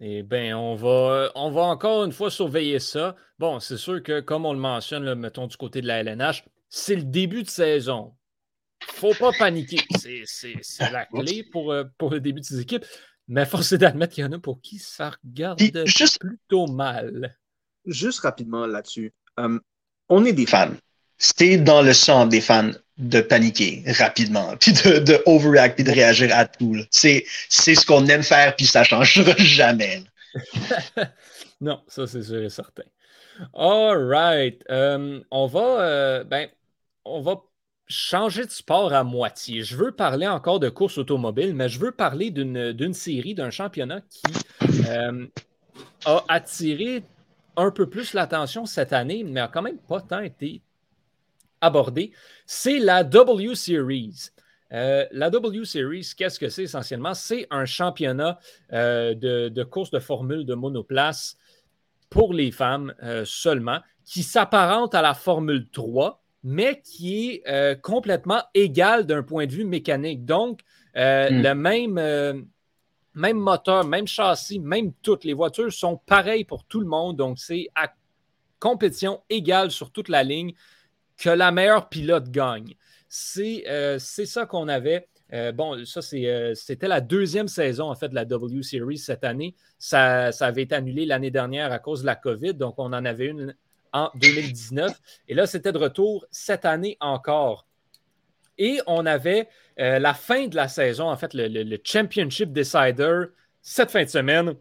[0.00, 3.16] Eh bien, on va, on va encore une fois surveiller ça.
[3.38, 6.96] Bon, c'est sûr que, comme on le mentionne, mettons du côté de la LNH, c'est
[6.96, 8.14] le début de saison.
[8.82, 9.78] Faut pas paniquer.
[10.24, 12.84] C'est la clé pour, euh, pour le début de ces équipes.
[13.28, 17.36] Mais force est d'admettre qu'il y en a pour qui ça regarde juste, plutôt mal.
[17.86, 19.12] Juste rapidement là-dessus.
[19.40, 19.58] Euh,
[20.08, 20.74] on est des fans.
[21.18, 25.92] C'est dans le sang des fans de paniquer rapidement, puis de, de overreact, puis de
[25.92, 26.76] réagir à tout.
[26.90, 30.02] C'est ce qu'on aime faire, puis ça ne changera jamais.
[31.60, 32.84] non, ça c'est sûr et certain.
[33.54, 34.64] All right.
[34.70, 36.48] Euh, on va euh, ben,
[37.04, 37.36] on va
[37.86, 39.62] changer de sport à moitié.
[39.62, 44.00] Je veux parler encore de course automobile, mais je veux parler d'une série, d'un championnat
[44.00, 44.22] qui
[44.88, 45.26] euh,
[46.04, 47.04] a attiré
[47.56, 50.62] un peu plus l'attention cette année, mais a quand même pas tant été
[51.60, 52.12] abordé.
[52.46, 54.30] C'est la W Series.
[54.72, 57.14] Euh, la W Series, qu'est-ce que c'est essentiellement?
[57.14, 58.38] C'est un championnat
[58.72, 61.36] euh, de, course de formule de monoplace
[62.10, 62.94] pour les femmes
[63.24, 69.46] seulement, qui s'apparente à la Formule 3, mais qui est euh, complètement égal d'un point
[69.46, 70.24] de vue mécanique.
[70.24, 70.60] Donc,
[70.96, 71.42] euh, hmm.
[71.42, 72.40] le même, euh,
[73.14, 77.16] même moteur, même châssis, même toutes les voitures sont pareilles pour tout le monde.
[77.16, 77.92] Donc, c'est à
[78.60, 80.54] compétition égale sur toute la ligne
[81.16, 82.74] que la meilleure pilote gagne.
[83.08, 83.64] C'est
[84.06, 85.08] ça qu'on avait.
[85.54, 89.54] bon, ça, c'était la deuxième saison, en fait, de la W Series cette année.
[89.78, 92.54] Ça, ça avait été annulé l'année dernière à cause de la COVID.
[92.54, 93.54] Donc, on en avait une
[93.92, 94.92] en 2019.
[95.28, 97.66] Et là, c'était de retour cette année encore.
[98.58, 99.48] Et on avait
[99.78, 103.24] euh, la fin de la saison, en fait, le, Championship Decider,
[103.62, 104.54] cette fin de semaine,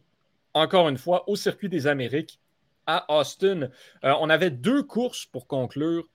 [0.53, 2.39] encore une fois, au circuit des Amériques
[2.85, 3.69] à Austin.
[4.03, 6.07] Euh, on avait deux courses pour conclure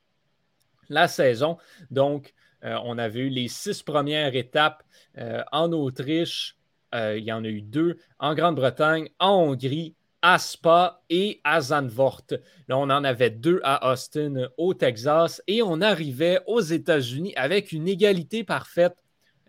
[0.91, 1.57] la saison.
[1.91, 2.34] Donc,
[2.64, 4.82] euh, on avait eu les six premières étapes
[5.53, 6.57] en Autriche.
[6.95, 12.22] il y en a eu deux en Grande-Bretagne, en Hongrie, à Spa et à Zandvoort.
[12.68, 17.72] Là, on en avait deux à Austin, au Texas, et on arrivait aux États-Unis avec
[17.72, 18.97] une égalité parfaite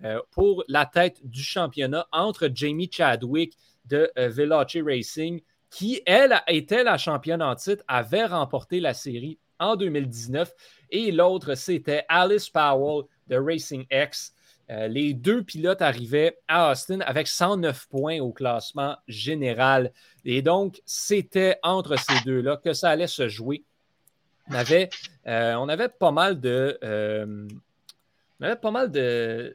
[0.04, 6.84] euh, pour la tête du championnat entre Jamie Chadwick de euh, Racing, qui, elle, était
[6.84, 10.54] la championne en titre, avait remporté la série en 2019,
[10.90, 14.34] et l'autre, c'était Alice Powell de Racing X.
[14.70, 19.92] Euh, les deux pilotes arrivaient à Austin avec 109 points au classement général.
[20.24, 23.64] Et donc, c'était entre ces deux-là que ça allait se jouer.
[24.50, 24.90] On avait,
[25.28, 26.78] euh, on avait pas mal de.
[26.84, 27.48] Euh,
[28.40, 29.54] on avait pas mal de,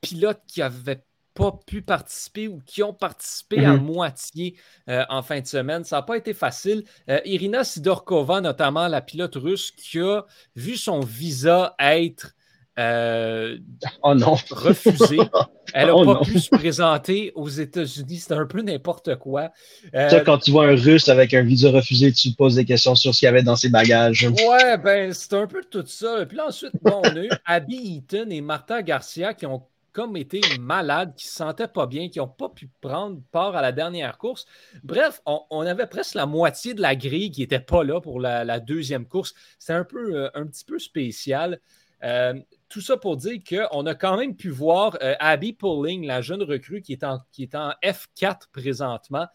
[0.00, 1.02] pilotes qui n'avaient
[1.34, 3.84] pas pu participer ou qui ont participé à mhm.
[3.84, 4.56] moitié
[4.88, 5.84] en fin de semaine.
[5.84, 6.84] Ça n'a pas été facile.
[7.24, 10.24] Irina Sidorkova, notamment la pilote russe, qui a
[10.56, 12.34] vu son visa être
[12.78, 13.58] euh,
[14.02, 14.36] oh non.
[14.50, 15.18] refusé.
[15.74, 18.18] Elle n'a oh pas pu se présenter aux États-Unis.
[18.18, 19.50] C'était un peu n'importe quoi.
[19.94, 22.94] Euh, quand tu vois un Russe avec un visa refusé, tu te poses des questions
[22.94, 24.24] sur ce qu'il y avait dans ses bagages.
[24.24, 26.24] Ouais, ben, c'est un peu tout ça.
[26.26, 29.62] Puis là, ensuite, on a eu Abby Eaton et Martha Garcia qui ont
[29.92, 33.56] comme été malades, qui ne se sentaient pas bien, qui n'ont pas pu prendre part
[33.56, 34.46] à la dernière course.
[34.82, 38.60] Bref, on, avait presque la moitié de la grille qui n'était pas là pour la,
[38.60, 39.34] deuxième course.
[39.58, 41.60] C'est un peu euh, un petit peu spécial.
[42.04, 42.34] Euh,
[42.68, 46.42] tout ça pour dire qu'on a quand même pu voir euh, Abby Pulling, la jeune
[46.42, 49.26] recrue qui est en, qui est en F4 présentement,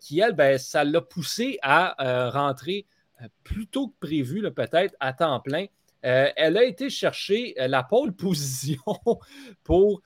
[0.00, 2.84] qui, elle, ben, ça l'a poussée à rentrer
[3.44, 5.66] plus tôt que prévu, peut-être à temps plein.
[6.02, 8.82] Elle a été chercher la pole position
[9.62, 10.02] pour,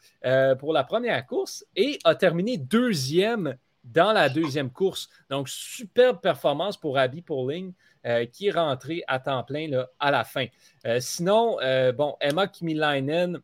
[0.59, 5.09] pour la première course et a terminé deuxième dans la deuxième course.
[5.31, 7.73] Donc, superbe performance pour Abby Pulling.
[8.07, 9.69] Euh, qui est rentré à temps plein
[9.99, 10.47] à la fin.
[10.87, 13.41] Euh, sinon, euh, bon, Emma Kimilainen,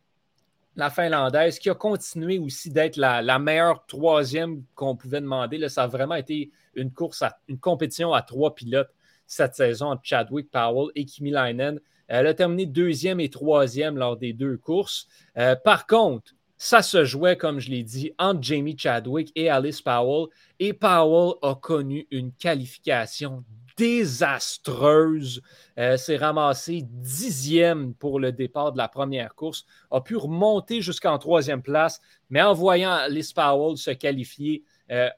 [0.77, 5.67] la Finlandaise, qui a continué aussi d'être la, meilleure troisième qu'on pouvait demander.
[5.67, 8.93] Ça a vraiment été une course, une compétition à trois pilotes
[9.27, 11.81] cette saison entre Chadwick Powell et Kimilainen.
[12.15, 15.07] Elle a terminé deuxième et troisième lors des deux courses.
[15.63, 20.27] par contre, ça se jouait, comme je l'ai dit, entre Jamie Chadwick et Alice Powell.
[20.59, 23.43] Et Powell a connu une qualification
[23.75, 25.41] désastreuse.
[25.77, 29.65] Euh, s'est ramassé dixième pour le départ de la première course.
[29.91, 31.99] A pu remonter jusqu'en troisième place,
[32.29, 35.09] mais en voyant Liz Powell se qualifier euh,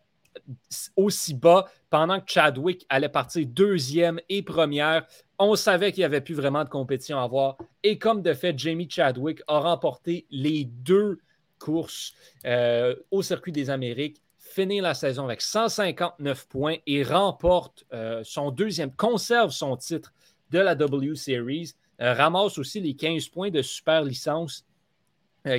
[0.96, 5.06] aussi bas pendant que Chadwick allait partir deuxième et première,
[5.40, 7.58] on savait qu'il n'y avait plus vraiment de compétition à voir.
[7.84, 11.20] Et comme de fait, Jamie Chadwick a remporté les deux
[11.60, 12.14] courses
[12.46, 18.52] euh, au circuit des Amériques finir la saison avec 159 points et remporte euh, son
[18.52, 20.14] deuxième, conserve son titre
[20.52, 24.66] de la W Series, euh, ramasse aussi les 15 points de super licence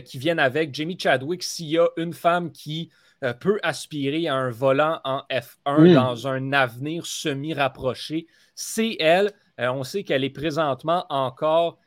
[0.04, 1.44] qui viennent avec Jamie Chadwick.
[1.44, 2.90] S'il y a une femme qui
[3.38, 9.32] peut aspirer à un volant en F1 dans un avenir semi-rapproché, c'est elle.
[9.58, 11.78] On sait qu'elle est présentement encore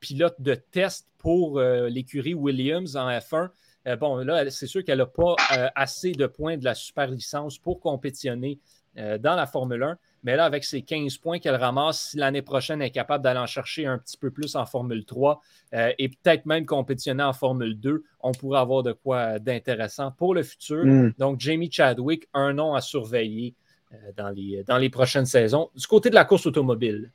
[0.00, 3.50] pilote de test pour l'écurie Williams en F1.
[3.86, 7.08] Euh, bon, là, c'est sûr qu'elle n'a pas euh, assez de points de la super
[7.08, 8.58] licence pour compétitionner
[8.98, 12.42] euh, dans la Formule 1, Mais là, avec ces 15 points qu'elle ramasse, si l'année
[12.42, 15.40] prochaine elle est capable d'aller en chercher un petit peu plus en Formule 3
[15.74, 20.34] euh, et peut-être même compétitionner en Formule 2, on pourrait avoir de quoi d'intéressant pour
[20.34, 20.84] le futur.
[20.84, 21.12] Mm.
[21.18, 23.65] Donc, Jamie Chadwick, un nom à surveiller euh,
[24.16, 25.70] dans, les, dans les prochaines saisons.
[25.74, 27.10] Du côté de la course automobile,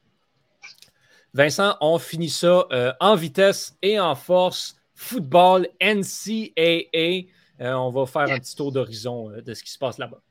[1.33, 4.75] Vincent, on finit ça euh, en vitesse et en force.
[4.93, 7.27] Football, NCAA.
[7.61, 10.21] Euh, on va faire un petit tour d'horizon euh, de ce qui se passe là-bas.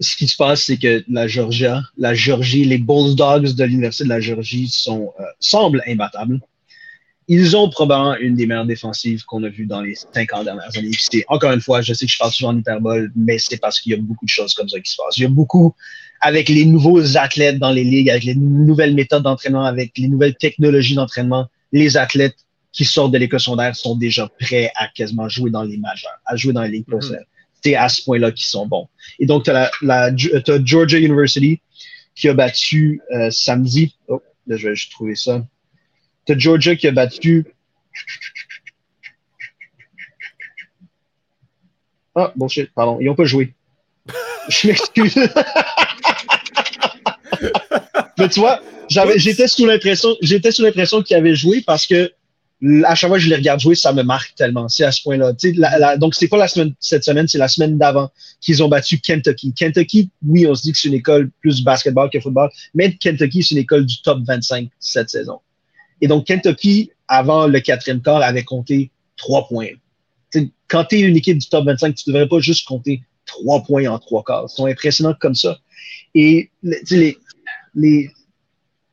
[0.00, 4.08] Ce qui se passe, c'est que la Georgia, la Georgie, les Bulldogs de l'Université de
[4.08, 6.40] la Georgie sont, euh, semblent imbattables.
[7.32, 10.90] Ils ont probablement une des meilleures défensives qu'on a vues dans les 50 dernières années.
[11.28, 13.92] Encore une fois, je sais que je parle souvent en hyperbole, mais c'est parce qu'il
[13.92, 15.16] y a beaucoup de choses comme ça qui se passent.
[15.16, 15.72] Il y a beaucoup,
[16.20, 20.34] avec les nouveaux athlètes dans les ligues, avec les nouvelles méthodes d'entraînement, avec les nouvelles
[20.34, 22.34] technologies d'entraînement, les athlètes
[22.72, 26.34] qui sortent de l'école secondaire sont déjà prêts à quasiment jouer dans les majeurs, à
[26.34, 26.94] jouer dans les ligues mhm.
[26.94, 27.26] professionnelles.
[27.62, 28.88] C'est à ce point-là qu'ils sont bons.
[29.20, 31.60] Et donc, tu as, la, Georgia University
[32.16, 33.94] qui a battu euh, samedi.
[34.08, 35.44] Oh, là, je vais juste trouver ça.
[36.30, 37.44] Tu as Georgia qui a battu.
[42.14, 42.98] Ah, bon shit, pardon.
[43.00, 43.52] Ils n'ont pas joué.
[44.48, 45.16] je m'excuse.
[48.18, 48.60] Mais tu vois,
[49.16, 52.12] j'étais sous l'impression, j'étais sous l'impression qu'ils avaient joué parce que
[52.84, 54.68] à chaque fois que je les regarde jouer, ça me marque tellement.
[54.68, 55.32] C'est à ce point-là.
[55.96, 58.10] donc, c'est pas la semaine, cette semaine, c'est la semaine d'avant
[58.40, 59.52] qu'ils ont battu Kentucky.
[59.54, 63.42] Kentucky, oui, on se dit que c'est une école plus basketball que football, mais Kentucky,
[63.42, 65.40] c'est une école du top 25 cette saison.
[66.00, 69.68] Et donc, Kentucky, avant le quatrième quart, avait compté trois points.
[70.68, 73.86] quand tu es une équipe du top 25, tu devrais pas juste compter trois points
[73.86, 74.46] en trois quarts.
[74.50, 75.58] Ils sont impressionnants comme ça.
[76.14, 77.18] Et les,
[77.74, 78.10] les,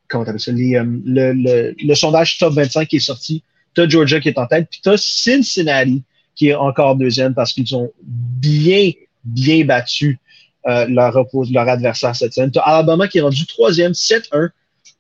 [0.08, 3.44] comment ça, les, euh, le, le, le, sondage top 25 qui est sorti
[3.86, 6.04] tu Georgia qui est en tête, puis tu Cincinnati
[6.36, 8.92] qui est encore deuxième parce qu'ils ont bien,
[9.24, 10.20] bien battu
[10.68, 11.16] euh, leur,
[11.52, 12.52] leur adversaire cette semaine.
[12.52, 14.50] Tu Alabama qui est rendu troisième, 7-1.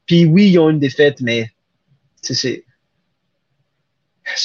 [0.05, 1.49] Puis oui, ils ont une défaite, mais
[2.33, 2.63] c'est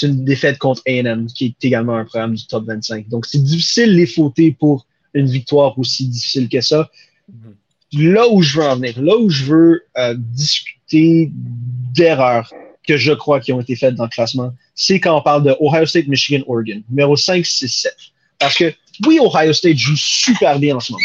[0.03, 3.09] une défaite contre A&M qui est également un programme du top 25.
[3.09, 6.91] Donc c'est difficile les fauter pour une victoire aussi difficile que ça.
[7.30, 8.12] Mm-hmm.
[8.12, 12.53] Là où je veux en venir, là où je veux euh, discuter d'erreurs,
[12.87, 15.55] que je crois qui ont été faites dans le classement, c'est quand on parle de
[15.61, 17.97] Ohio State, Michigan, Oregon, numéro 5, 6, 7.
[18.39, 18.72] Parce que
[19.07, 21.05] oui, Ohio State joue super bien en ce moment.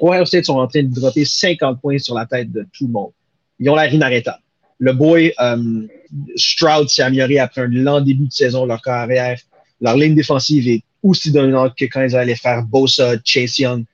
[0.00, 2.92] Ohio State sont en train de dropper 50 points sur la tête de tout le
[2.92, 3.12] monde.
[3.58, 4.42] Ils ont l'air inarrêtables.
[4.82, 5.88] Le boy um,
[6.34, 9.38] Stroud s'est amélioré après un lent début de saison, leur carrière.
[9.80, 13.84] Leur ligne défensive est aussi dominante que quand ils allaient faire Bosa, Chase Young.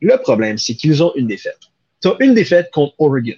[0.00, 1.60] Le problème, c'est qu'ils ont une défaite.
[2.02, 3.36] Tu as une défaite contre Oregon.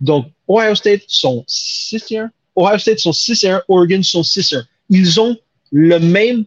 [0.00, 2.30] Donc, Ohio State sont 6 1.
[2.56, 3.62] Ohio State sont 6 1.
[3.66, 4.64] Oregon sont 6 1.
[4.90, 5.36] Ils ont
[5.72, 6.44] le même,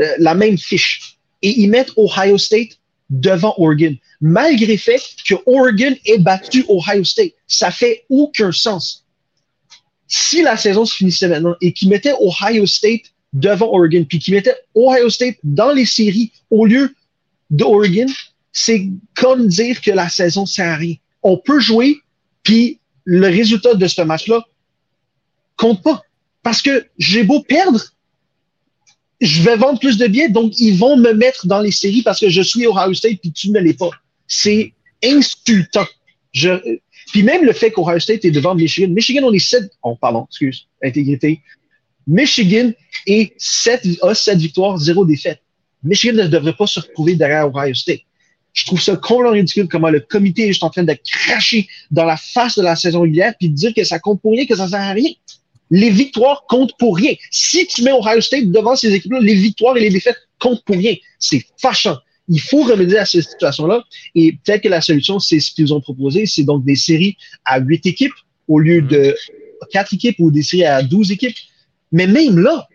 [0.00, 1.18] euh, la même fiche.
[1.42, 2.78] Et ils mettent Ohio State
[3.10, 7.32] devant Oregon, malgré le fait que Oregon ait battu Ohio State.
[7.46, 9.04] Ça fait aucun sens.
[10.08, 14.34] Si la saison se finissait maintenant et qu'ils mettaient Ohio State devant Oregon, puis qu'ils
[14.34, 16.94] mettaient Ohio State dans les séries au lieu
[17.50, 18.06] d'Oregon,
[18.52, 20.94] c'est comme dire que la saison sert à rien.
[21.22, 21.98] On peut jouer,
[22.42, 24.44] puis le résultat de ce match-là
[25.56, 26.02] compte pas.
[26.42, 27.80] Parce que j'ai beau perdre,
[29.20, 32.20] je vais vendre plus de billets, donc ils vont me mettre dans les séries parce
[32.20, 33.90] que je suis Ohio State puis tu ne l'es pas.
[34.26, 35.86] C'est insultant.
[36.32, 36.78] Je,
[37.12, 40.26] puis même le fait qu'Ohio State est devant Michigan, Michigan, on est 7, oh, pardon,
[40.28, 41.40] excuse, intégrité.
[42.06, 42.72] Michigan
[43.06, 45.40] est 7, a 7 victoires, 0 défaites.
[45.82, 48.00] Michigan ne devrait pas se retrouver derrière Ohio State.
[48.52, 52.04] Je trouve ça complètement ridicule comment le comité est juste en train de cracher dans
[52.04, 54.56] la face de la saison régulière puis de dire que ça compte pour rien, que
[54.56, 55.10] ça sert à rien.
[55.70, 57.14] Les victoires comptent pour rien.
[57.30, 60.76] Si tu mets Ohio State devant ces équipes-là, les victoires et les défaites comptent pour
[60.76, 60.94] rien.
[61.18, 61.96] C'est fâchant.
[62.28, 63.84] Il faut remédier à cette situation-là.
[64.14, 67.60] Et peut-être que la solution, c'est ce qu'ils ont proposé, c'est donc des séries à
[67.60, 68.14] huit équipes
[68.48, 69.14] au lieu de
[69.70, 71.36] quatre équipes ou des séries à douze équipes.
[71.92, 72.68] Mais même là,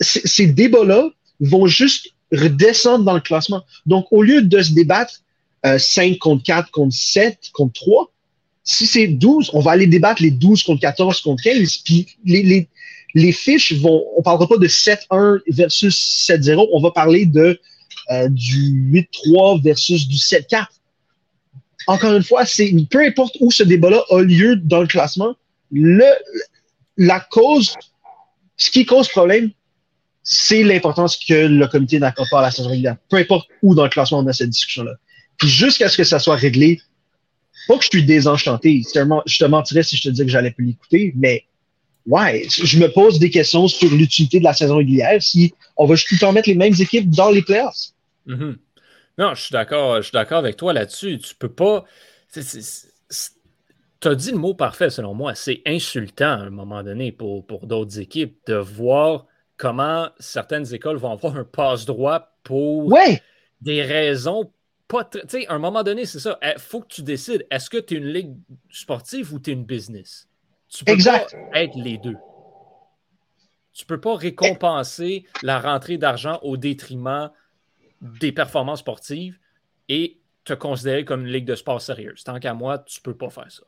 [0.00, 3.62] ces débats-là vont juste redescendre dans le classement.
[3.86, 5.22] Donc, au lieu de se débattre
[5.64, 8.11] 5 euh, contre 4, contre 7, contre 3,
[8.64, 13.32] si c'est 12, on va aller débattre les 12 contre 14, contre 15, puis les,
[13.32, 17.60] fiches vont, on parlera pas de 7-1 versus 7-0, on va parler de
[18.10, 20.66] euh, du 8-3 versus du 7-4.
[21.88, 25.34] Encore une fois, c'est peu importe où ce débat-là a lieu dans le classement,
[25.72, 26.06] le,
[26.96, 27.74] la cause,
[28.56, 29.50] ce qui cause problème,
[30.22, 32.96] c'est l'importance que le comité n'accorde pas à la saison régulière.
[33.08, 34.92] Peu importe où dans le classement on a cette discussion-là.
[35.38, 36.80] Puis jusqu'à ce que ça soit réglé,
[37.68, 38.82] pas que je suis désenchanté.
[38.82, 41.44] Je te mentirais si je te disais que j'allais plus l'écouter, mais
[42.06, 45.96] ouais, je me pose des questions sur l'utilité de la saison régulière si on va
[45.96, 47.92] tout le temps mettre les mêmes équipes dans les playoffs.
[48.26, 48.56] Mm-hmm.
[49.18, 51.18] Non, je suis d'accord, je suis d'accord avec toi là-dessus.
[51.18, 51.84] Tu peux pas.
[52.32, 55.34] Tu as dit le mot parfait selon moi.
[55.34, 59.26] C'est insultant à un moment donné pour, pour d'autres équipes de voir
[59.56, 62.92] comment certaines écoles vont avoir un passe-droit pour
[63.60, 64.50] des raisons
[64.92, 65.04] pas.
[65.04, 66.38] Tu sais, à un moment donné, c'est ça.
[66.42, 68.34] Il faut que tu décides est-ce que tu es une ligue
[68.70, 70.28] sportive ou tu es une business?
[70.68, 72.16] Tu peux pas être les deux.
[73.72, 77.30] Tu peux pas récompenser la rentrée d'argent au détriment
[78.00, 79.38] des performances sportives
[79.88, 82.22] et te considérer comme une ligue de sport sérieuse.
[82.24, 83.62] Tant qu'à moi, tu peux pas faire ça.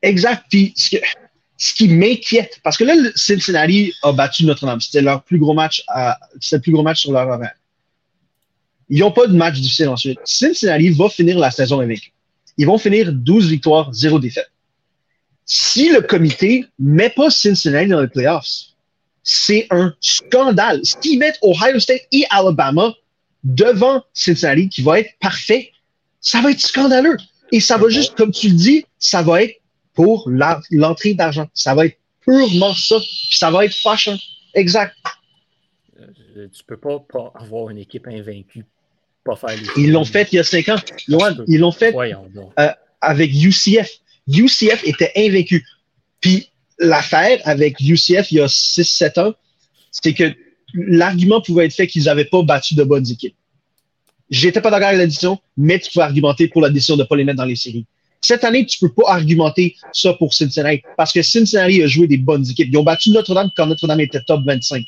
[0.00, 0.44] Exact.
[0.48, 4.80] Puis ce, qui m'inquiète, parce que là, Cincinnati a battu Notre-Dame.
[4.80, 5.84] C'était leur plus gros match,
[6.40, 7.54] c'était le plus gros match sur leur horaire.
[8.94, 10.18] Ils n'ont pas de match difficile ensuite.
[10.22, 12.12] Cincinnati va finir la saison avec.
[12.58, 14.52] Ils vont finir 12 victoires, 0 défaites.
[15.46, 18.50] Si le comité met pas Cincinnati dans les playoffs,
[19.22, 20.82] c'est un scandale.
[20.84, 22.92] S'ils mettent Ohio State et Alabama
[23.42, 25.72] devant Cincinnati, qui va être parfait,
[26.20, 27.16] ça va être scandaleux.
[27.50, 29.58] Et ça va juste, comme tu le dis, ça va être
[29.94, 31.48] pour l'entrée d'argent.
[31.54, 32.98] Ça va être purement ça.
[32.98, 34.18] Puis ça va être fâchant.
[34.52, 34.94] Exact.
[36.36, 38.66] Euh, tu peux pas, pas avoir une équipe invaincue,
[39.24, 40.76] pas faire les Ils l'ont fait il y a cinq ans.
[41.46, 42.68] ils l'ont fait euh,
[43.00, 43.88] avec UCF.
[44.28, 45.64] UCF était invaincu.
[46.20, 46.48] Puis
[46.78, 49.34] l'affaire avec UCF il y a 6-7 ans,
[49.90, 50.32] c'est que
[50.74, 53.34] l'argument pouvait être fait qu'ils n'avaient pas battu de bonnes équipes.
[54.30, 57.06] J'étais pas d'accord avec la décision, mais tu peux argumenter pour la décision de ne
[57.06, 57.84] pas les mettre dans les séries.
[58.22, 62.16] Cette année, tu peux pas argumenter ça pour Cincinnati parce que Cincinnati a joué des
[62.16, 62.68] bonnes équipes.
[62.70, 64.86] Ils ont battu Notre-Dame quand Notre-Dame était top 25.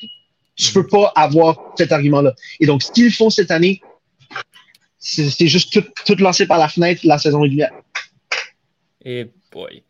[0.57, 2.33] Tu peux pas avoir cet argument-là.
[2.61, 3.81] Et donc, ce qu'ils font cette année,
[5.05, 7.73] c'est juste tout, tout, lancé par la fenêtre la saison régulière.
[9.05, 9.85] Et boy.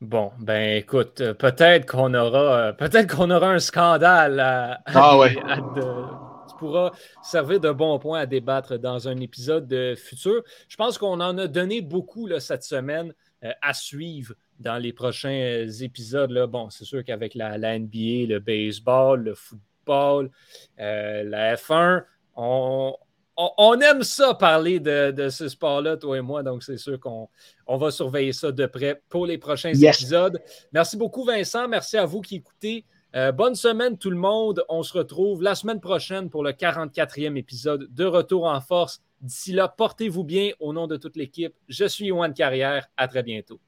[0.00, 5.18] Bon, ben écoute, euh, peut-être qu'on aura euh, peut-être qu'on aura un scandale à, ah
[5.18, 5.34] ouais.
[6.48, 6.92] qui pourra
[7.22, 10.42] servir de bon point à débattre dans un épisode futur.
[10.68, 14.92] Je pense qu'on en a donné beaucoup là, cette semaine euh, à suivre dans les
[14.92, 16.30] prochains épisodes.
[16.30, 16.46] Là.
[16.46, 20.30] Bon, c'est sûr qu'avec la, la, NBA, le baseball, le football,
[20.76, 22.02] la F1,
[22.36, 22.94] on,
[23.36, 27.28] on, aime ça parler de, ce sport-là, toi et moi, donc c'est sûr qu'on
[27.68, 30.40] va surveiller ça de près pour les prochains épisodes.
[30.72, 31.68] Merci beaucoup, Vincent.
[31.68, 32.84] Merci à vous qui écoutez.
[33.14, 34.64] Euh, bonne semaine, tout le monde.
[34.68, 39.02] On se retrouve la semaine prochaine pour le 44e épisode de Retour en force.
[39.20, 41.54] D'ici là, portez-vous bien au nom de toute l'équipe.
[41.68, 42.88] Je suis Yohan Carrière.
[42.96, 43.60] À très bientôt.